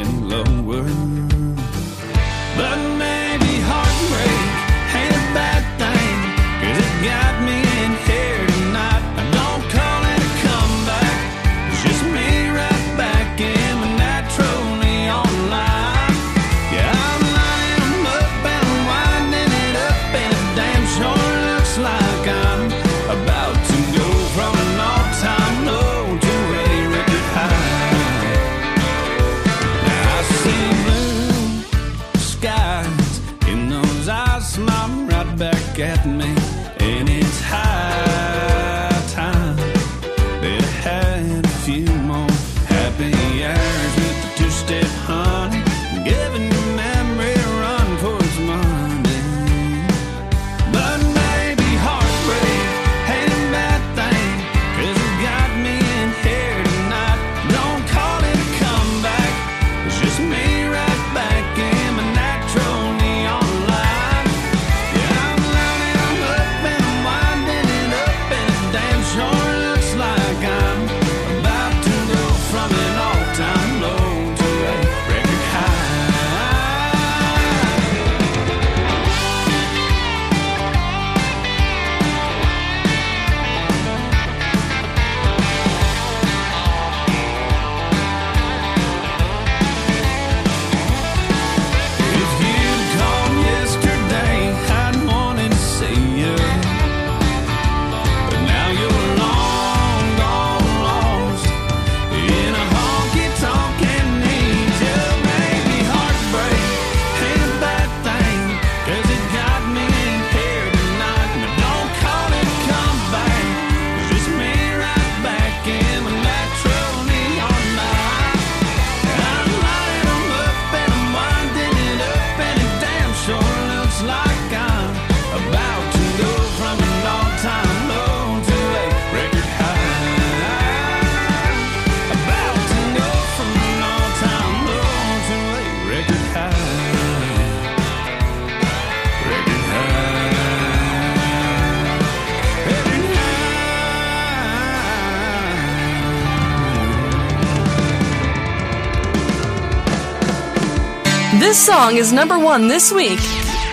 This 151.55 151.67
song 151.67 151.95
is 151.95 152.11
number 152.11 152.37
one 152.37 152.67
this 152.67 152.91
week 152.91 153.21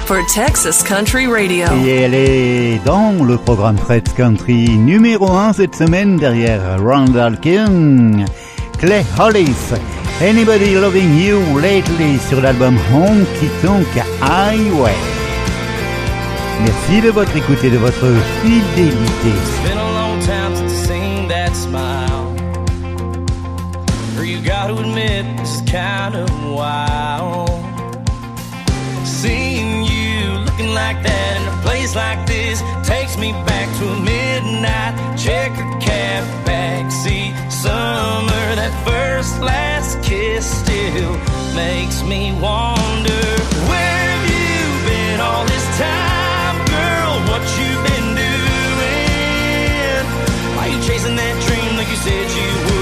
for 0.06 0.22
Texas 0.32 0.84
Country 0.84 1.26
Radio. 1.26 1.66
Et 1.84 2.02
elle 2.02 2.14
est 2.14 2.78
dans 2.84 3.24
le 3.24 3.36
programme 3.36 3.76
Fred's 3.76 4.12
Country 4.12 4.68
numéro 4.68 5.28
1 5.32 5.54
cette 5.54 5.74
semaine 5.74 6.16
derrière 6.16 6.80
Randall 6.80 7.40
King, 7.40 8.24
Clay 8.78 9.04
Hollis, 9.18 9.74
Anybody 10.20 10.74
Loving 10.76 11.18
You 11.18 11.58
Lately 11.58 12.20
sur 12.28 12.40
l'album 12.40 12.78
Honky 12.94 13.50
Tonk 13.64 13.88
Highway. 14.22 14.94
Merci 16.60 17.00
de 17.00 17.10
votre 17.10 17.36
écoute 17.36 17.64
et 17.64 17.70
de 17.70 17.78
votre 17.78 18.06
fidélité. 18.44 18.94
It's 19.26 19.68
been 19.68 19.78
a 19.78 19.92
long 19.92 20.20
time 20.20 20.54
since 20.54 20.72
I've 20.72 20.86
seen 20.86 21.26
that 21.26 21.52
smile. 21.56 22.32
Or 24.16 24.24
you 24.24 24.40
gotta 24.40 24.72
admit, 24.72 25.36
this 25.38 25.56
is 25.56 25.62
kind 25.62 26.14
of 26.14 26.30
wild. 26.48 27.21
Like 30.92 31.02
that 31.04 31.40
in 31.40 31.48
a 31.48 31.56
place 31.62 31.94
like 31.94 32.26
this 32.26 32.60
takes 32.86 33.16
me 33.16 33.32
back 33.48 33.68
to 33.78 33.84
a 33.88 33.98
midnight 34.00 34.94
checker 35.16 35.64
cab 35.80 36.24
backseat 36.44 37.32
summer. 37.50 38.44
That 38.60 38.74
first 38.84 39.40
last 39.40 40.02
kiss 40.02 40.44
still 40.44 41.16
makes 41.54 42.02
me 42.02 42.32
wonder 42.32 43.24
where 43.70 44.04
have 44.12 44.26
you 44.36 44.60
been 44.84 45.20
all 45.20 45.44
this 45.46 45.66
time, 45.80 46.56
girl? 46.68 47.12
What 47.30 47.42
you 47.56 47.72
been 47.88 48.08
doing? 48.20 50.04
Are 50.60 50.68
you 50.68 50.78
chasing 50.84 51.16
that 51.16 51.34
dream 51.46 51.76
like 51.78 51.88
you 51.88 52.00
said 52.04 52.26
you 52.36 52.50
would? 52.66 52.81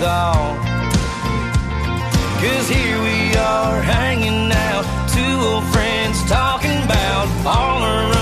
Thought. 0.00 0.54
Cause 2.40 2.68
here 2.68 2.98
we 3.02 3.34
are 3.36 3.82
hanging 3.82 4.50
out, 4.52 4.84
two 5.10 5.36
old 5.48 5.64
friends 5.72 6.22
talking 6.30 6.78
about 6.84 7.26
all 7.44 7.82
our 7.82 8.17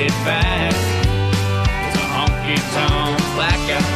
made 0.00 0.10
it 0.10 0.24
back. 0.24 0.74
It's 1.86 1.96
a 1.96 2.06
honky 2.16 2.56
tonk 2.74 3.18
blackout. 3.34 3.88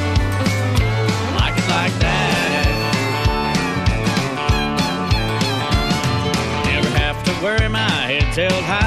Like 1.38 1.57
it 1.57 1.68
like 1.68 1.94
that. 2.05 2.66
Never 6.66 6.90
have 6.98 7.18
to 7.24 7.32
worry, 7.42 7.68
my 7.68 7.80
head's 7.80 8.36
held 8.36 8.64
high. 8.64 8.84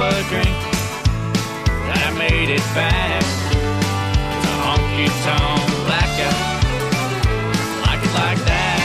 A 0.00 0.22
drink, 0.28 0.48
and 1.68 1.98
I 1.98 2.10
made 2.18 2.50
it 2.50 2.64
back. 2.74 3.22
A 3.22 4.52
honky 4.64 5.08
tonk 5.24 5.70
blackout, 5.86 6.38
like 7.86 8.02
it 8.02 8.14
like 8.14 8.40
that. 8.44 8.80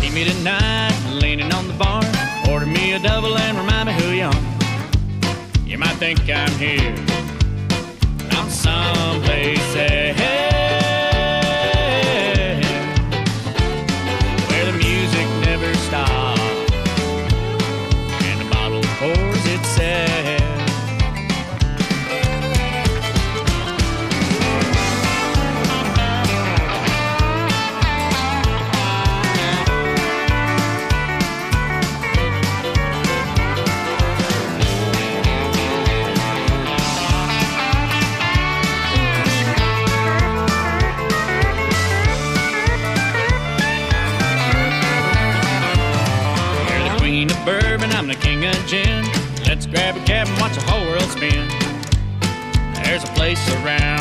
See 0.00 0.10
me 0.10 0.24
tonight, 0.24 0.98
leaning 1.22 1.52
on 1.52 1.66
the 1.68 1.74
bar. 1.74 2.02
Order 2.50 2.66
me 2.66 2.92
a 2.94 2.98
double 2.98 3.36
and 3.38 3.56
remind 3.56 3.86
me 3.88 3.92
who 3.94 4.10
you 4.10 4.24
are. 4.24 4.42
You 5.66 5.78
might 5.78 5.96
think 5.96 6.28
I'm 6.28 6.52
here. 6.58 7.09
Gin. 48.66 49.04
Let's 49.46 49.66
grab 49.66 49.96
a 49.96 50.04
cab 50.04 50.28
and 50.28 50.40
watch 50.40 50.54
the 50.54 50.62
whole 50.62 50.84
world 50.86 51.10
spin. 51.10 51.48
There's 52.82 53.04
a 53.04 53.12
place 53.18 53.42
around 53.62 53.99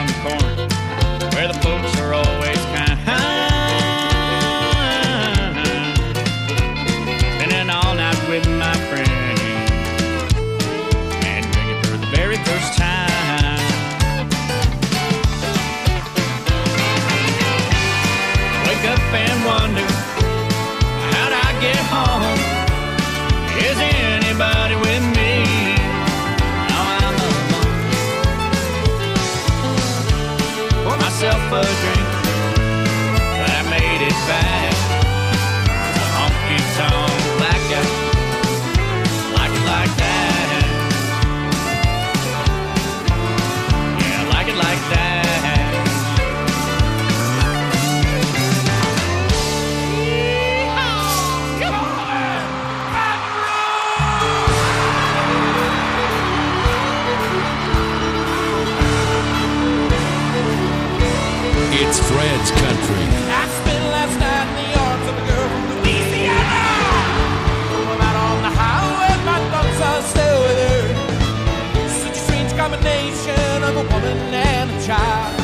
woman 74.10 74.34
and 74.34 74.70
a 74.72 74.86
child. 74.86 75.36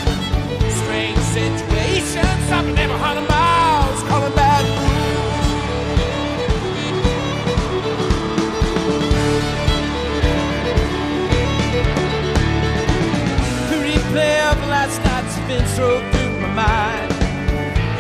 Strange 0.82 1.20
situation, 1.20 2.26
stopping 2.48 2.78
every 2.78 2.98
hundred 2.98 3.28
miles, 3.30 4.04
calling 4.04 4.34
back. 4.36 4.64
The 13.70 13.78
replay 13.86 14.52
of 14.52 14.58
last 14.68 14.98
night's 15.04 15.38
events 15.38 15.76
drove 15.76 16.04
through 16.12 16.40
my 16.42 16.54
mind. 16.64 17.12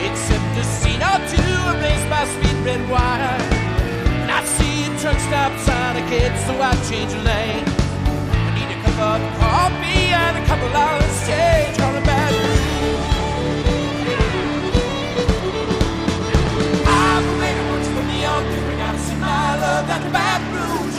Except 0.05 0.57
a 0.57 0.63
scene 0.63 1.01
or 1.01 1.19
two 1.31 1.55
replaced 1.69 2.09
by 2.09 2.25
sweet 2.35 2.57
red 2.65 2.81
wine. 2.89 3.41
And 4.21 4.31
I 4.31 4.43
see 4.43 4.85
a 4.85 4.99
truck 4.99 5.19
stop 5.19 5.51
sign 5.59 5.97
ahead, 5.97 6.33
so 6.45 6.53
I 6.61 6.73
change 6.89 7.13
lane. 7.23 7.74
A 9.05 9.07
cup 9.07 9.21
of 9.21 9.39
coffee 9.39 10.13
and 10.23 10.35
a 10.35 10.45
couple 10.47 10.67
dollars 10.69 11.27
change. 11.27 11.77
Calling 11.77 12.03
back. 12.03 12.33
I've 16.87 17.39
made 17.39 17.55
it 17.55 17.67
for 17.93 18.01
on. 18.25 18.43
I 18.43 18.75
gotta 18.77 18.99
see 18.99 19.15
my 19.17 19.59
love 19.61 19.87
the 20.05 20.09
Baton 20.09 20.94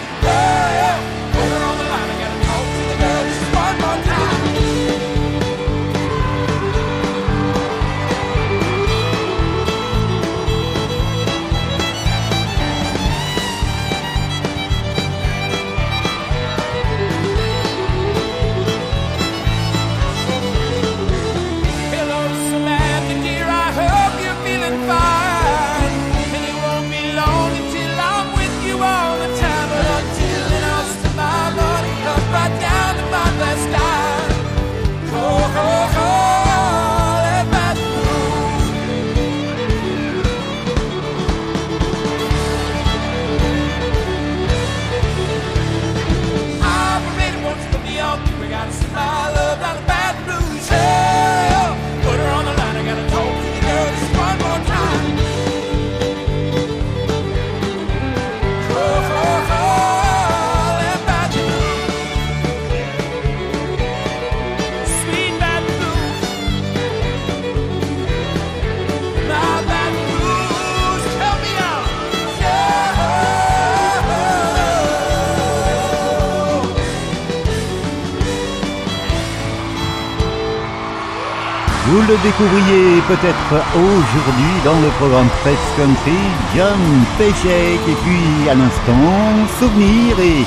le 82.09 82.17
découvriez 82.23 83.01
peut-être 83.09 83.65
aujourd'hui 83.75 84.55
dans 84.65 84.79
le 84.81 84.89
programme 84.99 85.29
Press 85.43 85.59
Country, 85.77 86.19
John 86.55 87.05
Pechek, 87.19 87.81
et 87.89 87.97
puis 88.05 88.49
à 88.49 88.55
l'instant, 88.55 89.47
Souvenir 89.59 90.19
et 90.21 90.45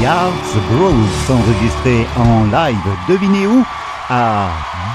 Yards 0.00 0.30
Bros 0.70 1.34
enregistrés 1.34 2.06
en 2.16 2.44
live, 2.44 2.88
devinez 3.08 3.46
où? 3.48 3.64
À 4.10 4.48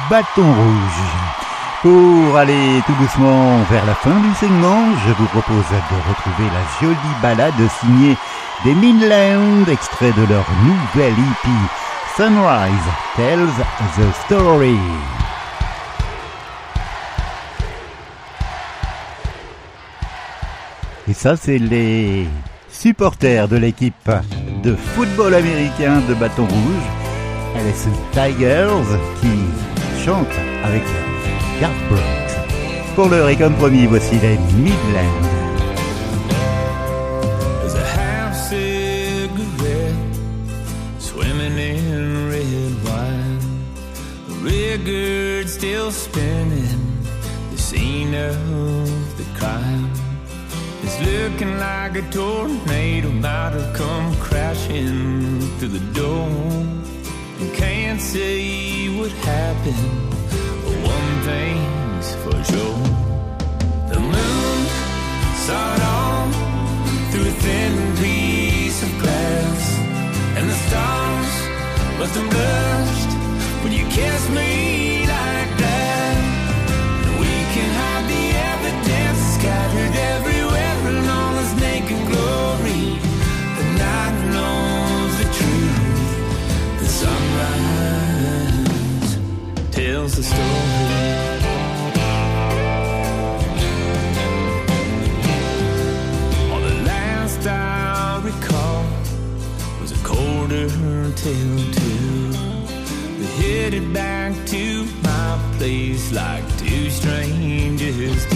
Bâton 0.10 0.46
Rouge. 0.46 1.04
Pour 1.82 2.38
aller 2.38 2.82
tout 2.86 2.96
doucement 3.02 3.58
vers 3.70 3.86
la 3.86 3.96
fin 3.96 4.16
du 4.16 4.34
segment, 4.36 4.86
je 5.06 5.14
vous 5.14 5.28
propose 5.28 5.70
de 5.72 6.10
retrouver 6.10 6.50
la 6.54 6.80
jolie 6.80 7.16
balade 7.22 7.70
signée 7.82 8.16
des 8.64 8.76
Midlands, 8.76 9.70
extrait 9.70 10.14
de 10.14 10.26
leur 10.26 10.46
nouvelle 10.64 11.14
EP 11.14 11.50
Sunrise 12.16 12.88
Tells 13.18 13.52
the 13.98 14.14
Story. 14.26 14.78
Et 21.12 21.14
ça, 21.14 21.36
c'est 21.36 21.58
les 21.58 22.26
supporters 22.72 23.50
de 23.50 23.58
l'équipe 23.58 24.10
de 24.64 24.74
football 24.74 25.34
américain 25.34 26.02
de 26.08 26.14
Bâton 26.14 26.46
Rouge, 26.46 26.88
LSU 27.54 27.90
Tigers, 28.14 28.98
qui 29.20 30.06
chantent 30.06 30.40
avec 30.64 30.84
Garth 31.60 31.74
Brooks. 31.90 32.96
Pour 32.96 33.10
l'heure 33.10 33.28
et 33.28 33.36
comme 33.36 33.56
promis, 33.56 33.88
voici 33.88 34.20
les 34.22 34.38
Midlands. 34.56 35.32
Looking 51.12 51.58
like 51.60 51.96
a 51.98 52.02
tornado 52.10 53.10
might 53.10 53.52
have 53.58 53.74
come 53.74 54.16
crashing 54.16 55.40
through 55.58 55.74
the 55.80 55.86
door. 56.00 56.30
You 57.40 57.50
can't 57.54 58.00
say 58.00 58.88
what 58.98 59.12
happened, 59.34 59.92
but 60.64 60.76
one 60.96 61.12
thing's 61.30 62.08
for 62.24 62.38
sure. 62.52 62.84
The 63.92 64.00
moon 64.00 64.60
saw 65.46 65.66
it 65.76 66.34
through 67.12 67.28
a 67.34 67.36
thin 67.46 67.74
piece 67.98 68.82
of 68.84 68.92
glass. 69.02 69.64
And 70.38 70.46
the 70.50 70.58
stars 70.68 71.34
must 72.00 72.16
have 72.16 72.30
blushed 72.36 73.12
when 73.64 73.74
you 73.74 73.86
kissed 73.98 74.30
me 74.32 75.06
like 75.08 75.61
tells 90.02 90.16
the 90.16 90.24
story. 90.24 91.12
quarter 100.04 100.68
till 101.16 101.58
two. 101.74 102.32
We 103.20 103.26
headed 103.42 103.94
back 103.94 104.34
to 104.48 104.86
my 105.04 105.38
place 105.58 106.12
like 106.12 106.44
two 106.58 106.90
strangers 106.90 108.31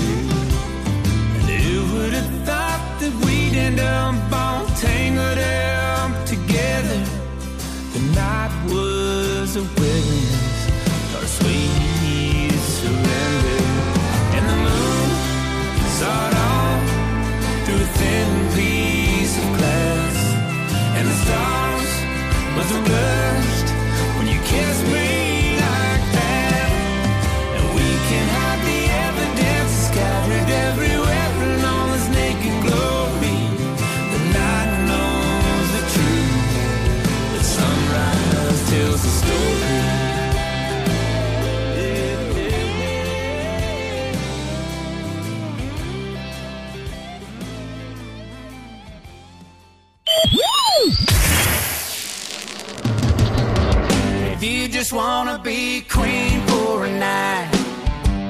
just 54.86 54.94
wanna 54.94 55.40
be 55.40 55.82
queen 55.82 56.40
for 56.46 56.86
a 56.86 57.00
night. 57.00 57.50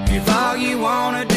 If 0.08 0.24
all 0.30 0.56
you 0.56 0.80
wanna 0.80 1.26
do 1.26 1.35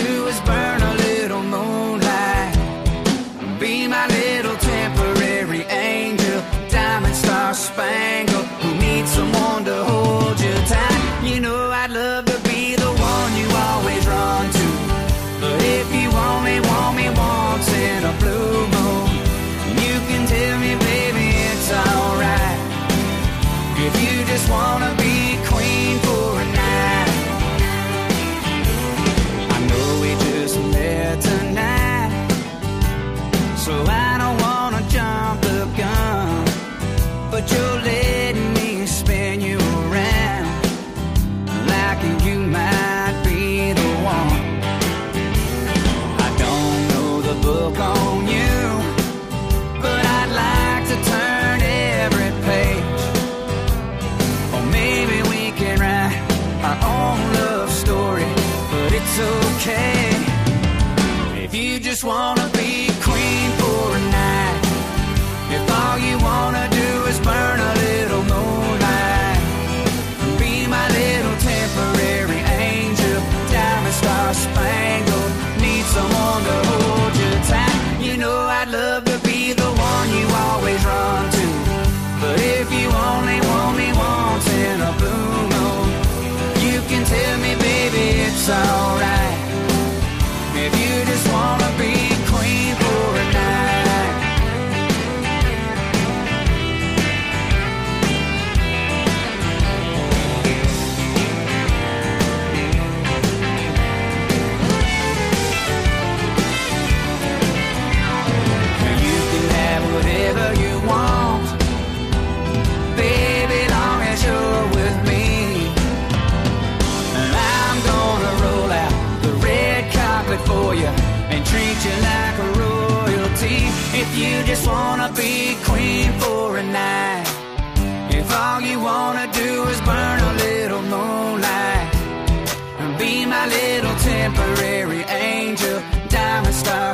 just 61.99 62.05
wanna 62.05 62.48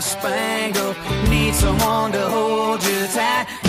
spangled. 0.04 0.96
Need 1.28 1.54
someone 1.54 2.12
to 2.12 2.28
hold 2.28 2.84
you 2.84 3.06
tight. 3.08 3.63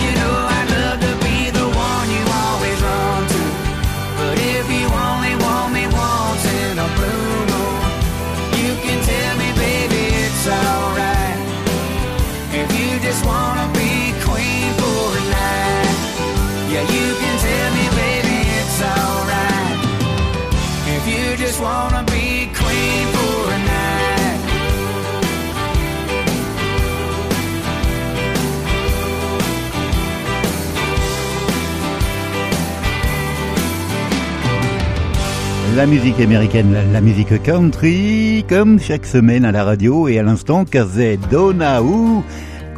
La 35.76 35.86
musique 35.86 36.21
américaine, 36.21 36.73
la 36.93 37.01
musique 37.01 37.43
country, 37.43 38.45
comme 38.47 38.80
chaque 38.80 39.05
semaine 39.05 39.43
à 39.43 39.51
la 39.51 39.65
radio 39.65 40.07
et 40.07 40.17
à 40.17 40.23
l'instant, 40.23 40.63
Kazé 40.63 41.17
Donahue, 41.30 42.23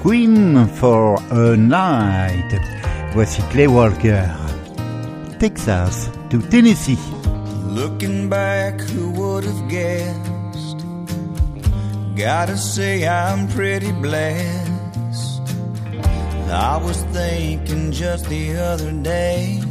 Queen 0.02 0.68
for 0.76 1.22
a 1.30 1.56
Night. 1.56 2.60
Voici 3.14 3.44
Clay 3.52 3.68
Walker, 3.68 4.24
Texas 5.38 6.10
to 6.32 6.40
Tennessee. 6.50 6.98
Looking 7.70 8.30
back, 8.30 8.82
who 8.82 9.12
would 9.12 9.44
have 9.46 9.70
guessed? 9.70 10.84
Gotta 12.16 12.58
say, 12.58 13.08
I'm 13.08 13.48
pretty 13.50 13.92
blessed. 13.92 15.42
I 16.52 16.78
was 16.84 17.04
thinking 17.14 17.92
just 17.92 18.28
the 18.28 18.58
other 18.58 18.92
day. 19.04 19.67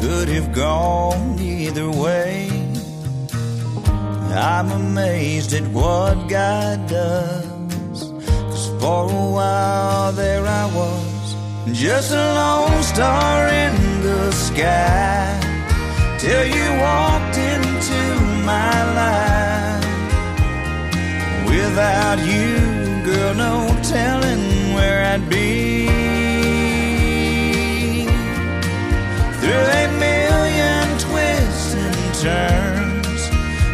could 0.00 0.28
have 0.28 0.52
gone 0.52 1.38
either 1.38 1.90
way. 1.90 2.48
I'm 4.32 4.70
amazed 4.70 5.52
at 5.52 5.66
what 5.72 6.28
God 6.28 6.88
does. 6.88 8.00
Cause 8.50 8.68
for 8.80 9.10
a 9.10 9.30
while 9.36 10.12
there 10.12 10.46
I 10.46 10.66
was, 10.74 11.36
just 11.72 12.12
a 12.12 12.26
lone 12.40 12.82
star 12.82 13.48
in 13.48 13.74
the 14.02 14.30
sky. 14.32 15.34
Till 16.18 16.44
you 16.46 16.66
walked 16.80 17.36
into 17.36 18.00
my 18.44 18.76
life. 19.00 19.88
Without 21.48 22.18
you, 22.18 22.56
girl, 23.04 23.34
no 23.34 23.80
telling 23.82 24.74
where 24.74 25.04
I'd 25.12 25.28
be. 25.28 25.87
through 29.48 29.70
a 29.82 29.88
million 29.98 30.86
twists 30.98 31.74
and 31.74 32.14
turns 32.20 33.22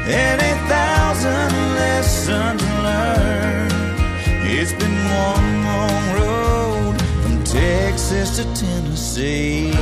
and 0.07 0.41
a 0.41 0.55
thousand 0.71 1.53
lessons 1.81 2.63
learned. 2.87 3.73
It's 4.57 4.73
been 4.73 4.99
one 5.27 5.49
long 5.71 6.05
road 6.21 6.95
from 7.23 7.43
Texas 7.43 8.37
to 8.37 8.45
Tennessee. 8.55 9.73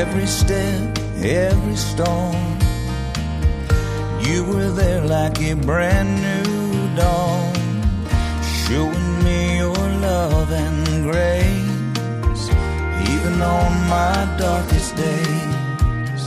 Every 0.00 0.26
step, 0.26 0.98
every 1.22 1.76
storm, 1.76 2.58
You 4.26 4.44
were 4.44 4.70
there 4.70 5.02
like 5.02 5.38
a 5.42 5.54
brand 5.54 6.10
new 6.22 6.96
dawn, 6.96 7.54
showing 8.64 9.24
me 9.24 9.57
love 10.18 10.50
and 10.50 10.84
grace, 11.08 12.44
even 13.12 13.36
on 13.58 13.70
my 13.96 14.18
darkest 14.44 14.90
days. 14.96 16.22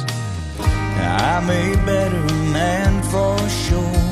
I'm 1.27 1.47
a 1.63 1.67
better 1.91 2.25
man 2.59 2.91
for 3.13 3.35
sure 3.65 4.07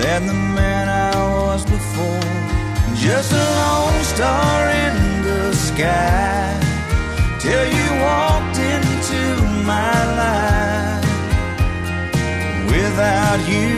than 0.00 0.20
the 0.30 0.40
man 0.60 0.86
I 1.10 1.14
was 1.38 1.62
before. 1.76 2.32
Just 3.06 3.30
a 3.44 3.46
lone 3.60 4.02
star 4.14 4.54
in 4.84 4.96
the 5.28 5.42
sky 5.68 6.44
till 7.44 7.66
you 7.76 7.88
walked 8.08 8.58
into 8.74 9.22
my 9.72 9.96
life. 10.22 11.12
Without 12.74 13.40
you, 13.54 13.72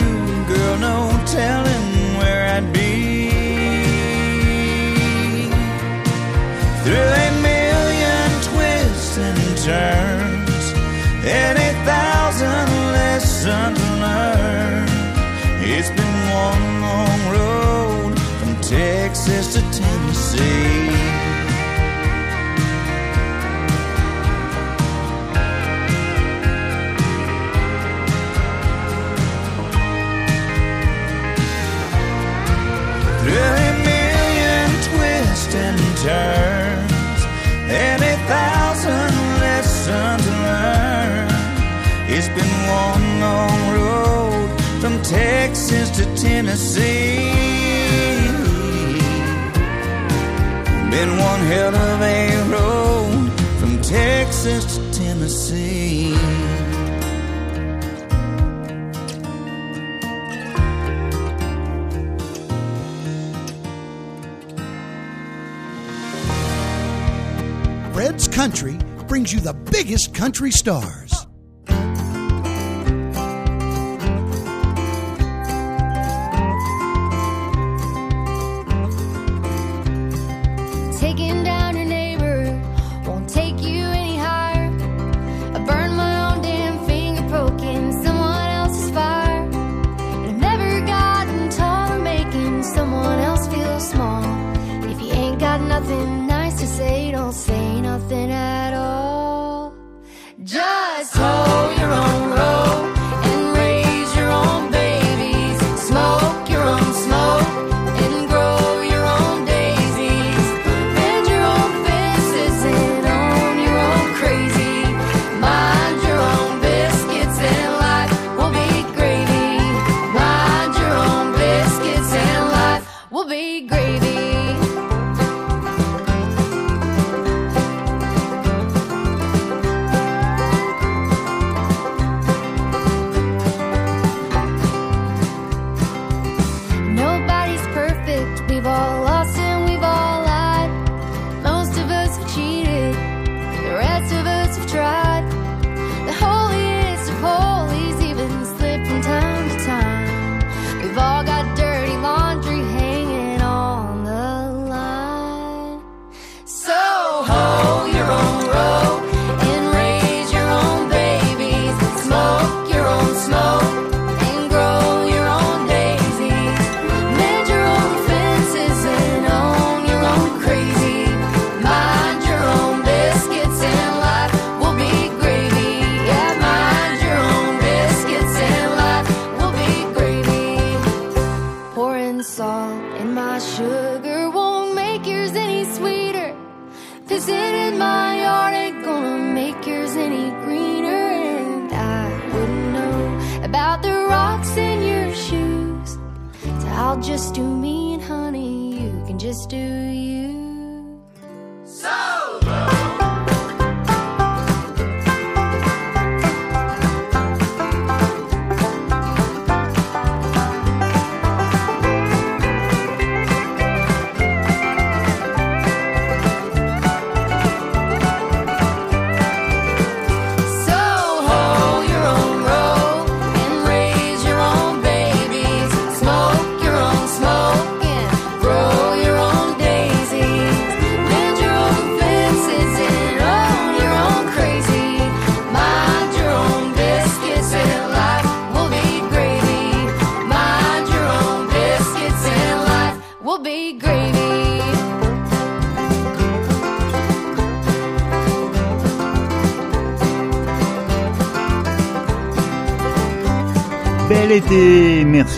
girl, 0.50 0.76
no 0.88 0.98
telling 1.38 1.88
where 2.20 2.42
I'd 2.56 2.72
be. 2.72 3.25
through 6.86 6.94
a 6.94 7.30
million 7.42 8.28
twists 8.42 9.18
and 9.18 9.38
turns 9.58 10.64
and 11.26 11.58
a 11.58 11.72
thousand 11.84 12.68
lessons 12.92 13.80
learned. 14.02 14.90
It's 15.66 15.90
been 15.90 16.16
one 16.30 16.66
long 16.86 17.20
road 17.34 18.20
from 18.38 18.54
Texas 18.60 19.54
to 19.54 19.60
Tennessee. 19.72 20.95
Texas 45.08 45.88
to 45.90 46.04
Tennessee. 46.16 47.16
Been 50.90 51.16
one 51.16 51.40
hell 51.42 51.72
of 51.76 52.02
a 52.02 52.42
road 52.50 53.30
from 53.60 53.80
Texas 53.82 54.76
to 54.76 54.92
Tennessee. 54.92 56.12
Fred's 67.92 68.26
Country 68.26 68.76
brings 69.06 69.32
you 69.32 69.38
the 69.38 69.54
biggest 69.70 70.12
country 70.12 70.50
stars 70.50 71.05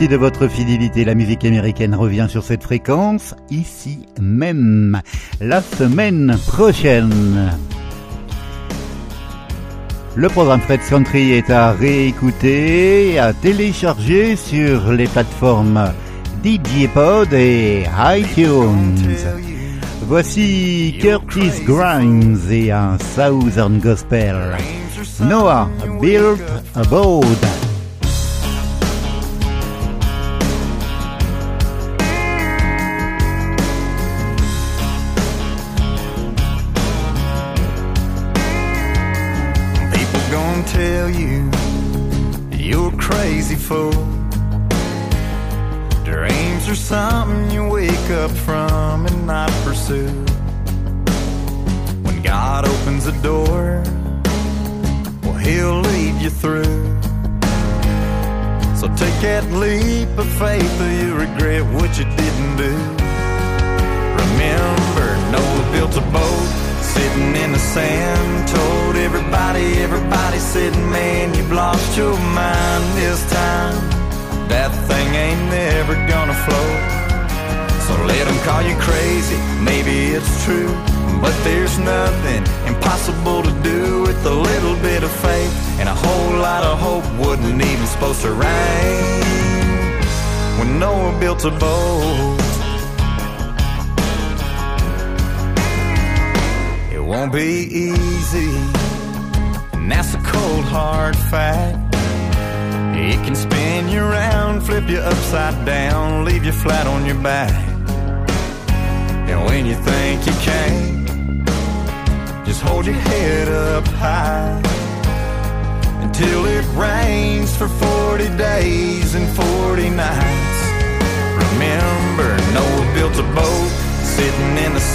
merci 0.00 0.12
de 0.12 0.16
votre 0.16 0.46
fidélité. 0.46 1.04
La 1.04 1.16
musique 1.16 1.44
américaine 1.44 1.92
revient 1.92 2.26
sur 2.28 2.44
cette 2.44 2.62
fréquence 2.62 3.34
ici 3.50 4.06
même 4.20 5.00
la 5.40 5.60
semaine 5.60 6.38
prochaine. 6.46 7.50
Le 10.14 10.28
programme 10.28 10.60
Fred's 10.60 10.88
Country 10.88 11.32
est 11.32 11.50
à 11.50 11.72
réécouter 11.72 13.18
à 13.18 13.32
télécharger 13.32 14.36
sur 14.36 14.92
les 14.92 15.08
plateformes 15.08 15.92
DJ 16.44 16.86
Pod 16.94 17.32
et 17.32 17.84
iTunes. 17.98 19.16
Voici 20.02 20.96
Curtis 21.00 21.64
Grimes 21.66 22.38
et 22.48 22.70
un 22.70 22.98
Southern 23.16 23.80
Gospel. 23.80 24.56
Noah 25.18 25.68
built 26.00 26.40
a 26.76 26.84
boat. 26.84 27.57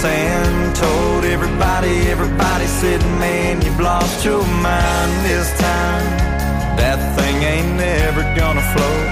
Sand. 0.04 0.76
Told 0.76 1.24
everybody, 1.24 1.94
everybody 2.14 2.66
said, 2.66 3.00
man, 3.24 3.62
you've 3.64 3.80
lost 3.80 4.24
your 4.24 4.44
mind 4.68 5.12
this 5.28 5.48
time. 5.68 6.06
That 6.80 6.98
thing 7.16 7.36
ain't 7.52 7.72
never 7.88 8.22
gonna 8.40 8.64
float. 8.74 9.06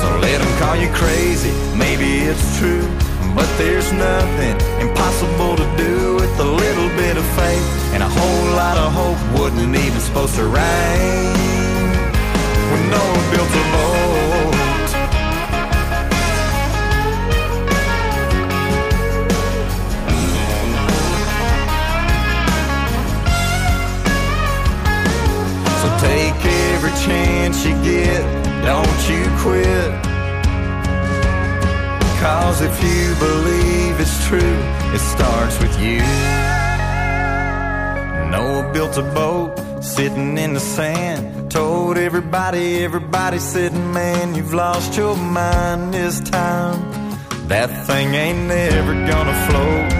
So 0.00 0.06
let 0.26 0.38
them 0.42 0.52
call 0.62 0.76
you 0.82 0.90
crazy, 1.02 1.52
maybe 1.84 2.08
it's 2.30 2.46
true. 2.58 2.86
But 3.34 3.48
there's 3.60 3.90
nothing 3.92 4.54
impossible 4.84 5.54
to 5.62 5.66
do 5.84 5.94
with 6.20 6.34
a 6.38 6.50
little 6.62 6.90
bit 7.02 7.14
of 7.22 7.26
faith. 7.40 7.66
And 7.94 8.02
a 8.02 8.10
whole 8.18 8.46
lot 8.62 8.76
of 8.84 8.88
hope 9.00 9.20
Wouldn't 9.36 9.74
even 9.84 10.00
supposed 10.08 10.34
to 10.40 10.44
rain. 10.60 11.34
When 12.70 12.82
Noah 12.94 13.22
built 13.32 13.52
a 13.62 13.64
boat. 13.74 14.09
Take 26.00 26.44
every 26.72 26.94
chance 27.04 27.64
you 27.66 27.74
get, 27.82 28.22
don't 28.64 29.00
you 29.10 29.22
quit. 29.44 29.92
Cause 32.20 32.60
if 32.62 32.76
you 32.82 33.14
believe 33.26 34.00
it's 34.00 34.26
true, 34.28 34.58
it 34.96 35.00
starts 35.14 35.58
with 35.60 35.74
you. 35.80 36.00
Noah 38.30 38.70
built 38.72 38.96
a 38.96 39.02
boat 39.02 39.58
sitting 39.82 40.38
in 40.38 40.54
the 40.54 40.60
sand. 40.60 41.50
Told 41.50 41.98
everybody, 41.98 42.84
everybody 42.84 43.38
said, 43.38 43.72
man, 43.72 44.34
you've 44.34 44.54
lost 44.54 44.96
your 44.96 45.16
mind 45.16 45.92
this 45.92 46.20
time. 46.20 46.78
That 47.48 47.68
thing 47.86 48.14
ain't 48.14 48.46
never 48.48 48.92
gonna 49.10 49.36
float. 49.46 49.90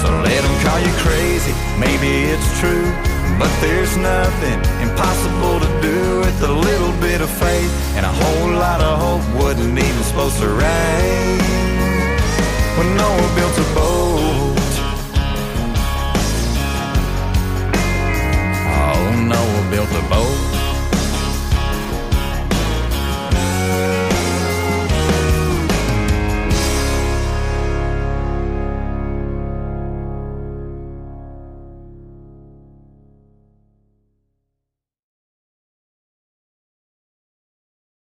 So 0.00 0.08
let 0.28 0.40
them 0.44 0.56
call 0.64 0.80
you 0.86 0.92
crazy, 1.06 1.54
maybe 1.78 2.10
it's 2.32 2.60
true. 2.60 3.07
But 3.38 3.52
there's 3.60 3.96
nothing 3.96 4.58
impossible 4.82 5.60
to 5.60 5.80
do 5.80 6.20
with 6.20 6.42
a 6.42 6.52
little 6.52 6.92
bit 7.00 7.20
of 7.20 7.30
faith 7.30 7.72
and 7.96 8.04
a 8.04 8.12
whole 8.12 8.50
lot 8.50 8.80
of 8.80 8.98
hope 8.98 9.42
wasn't 9.42 9.78
even 9.78 10.02
supposed 10.02 10.38
to 10.40 10.48
rain. 10.48 11.38
When 12.76 12.96
Noah 12.96 13.30
built 13.38 13.56
a 13.58 13.68
boat, 13.78 14.58
oh, 18.80 19.26
Noah 19.32 19.70
built 19.70 19.90
a 19.90 20.08
boat. 20.08 20.57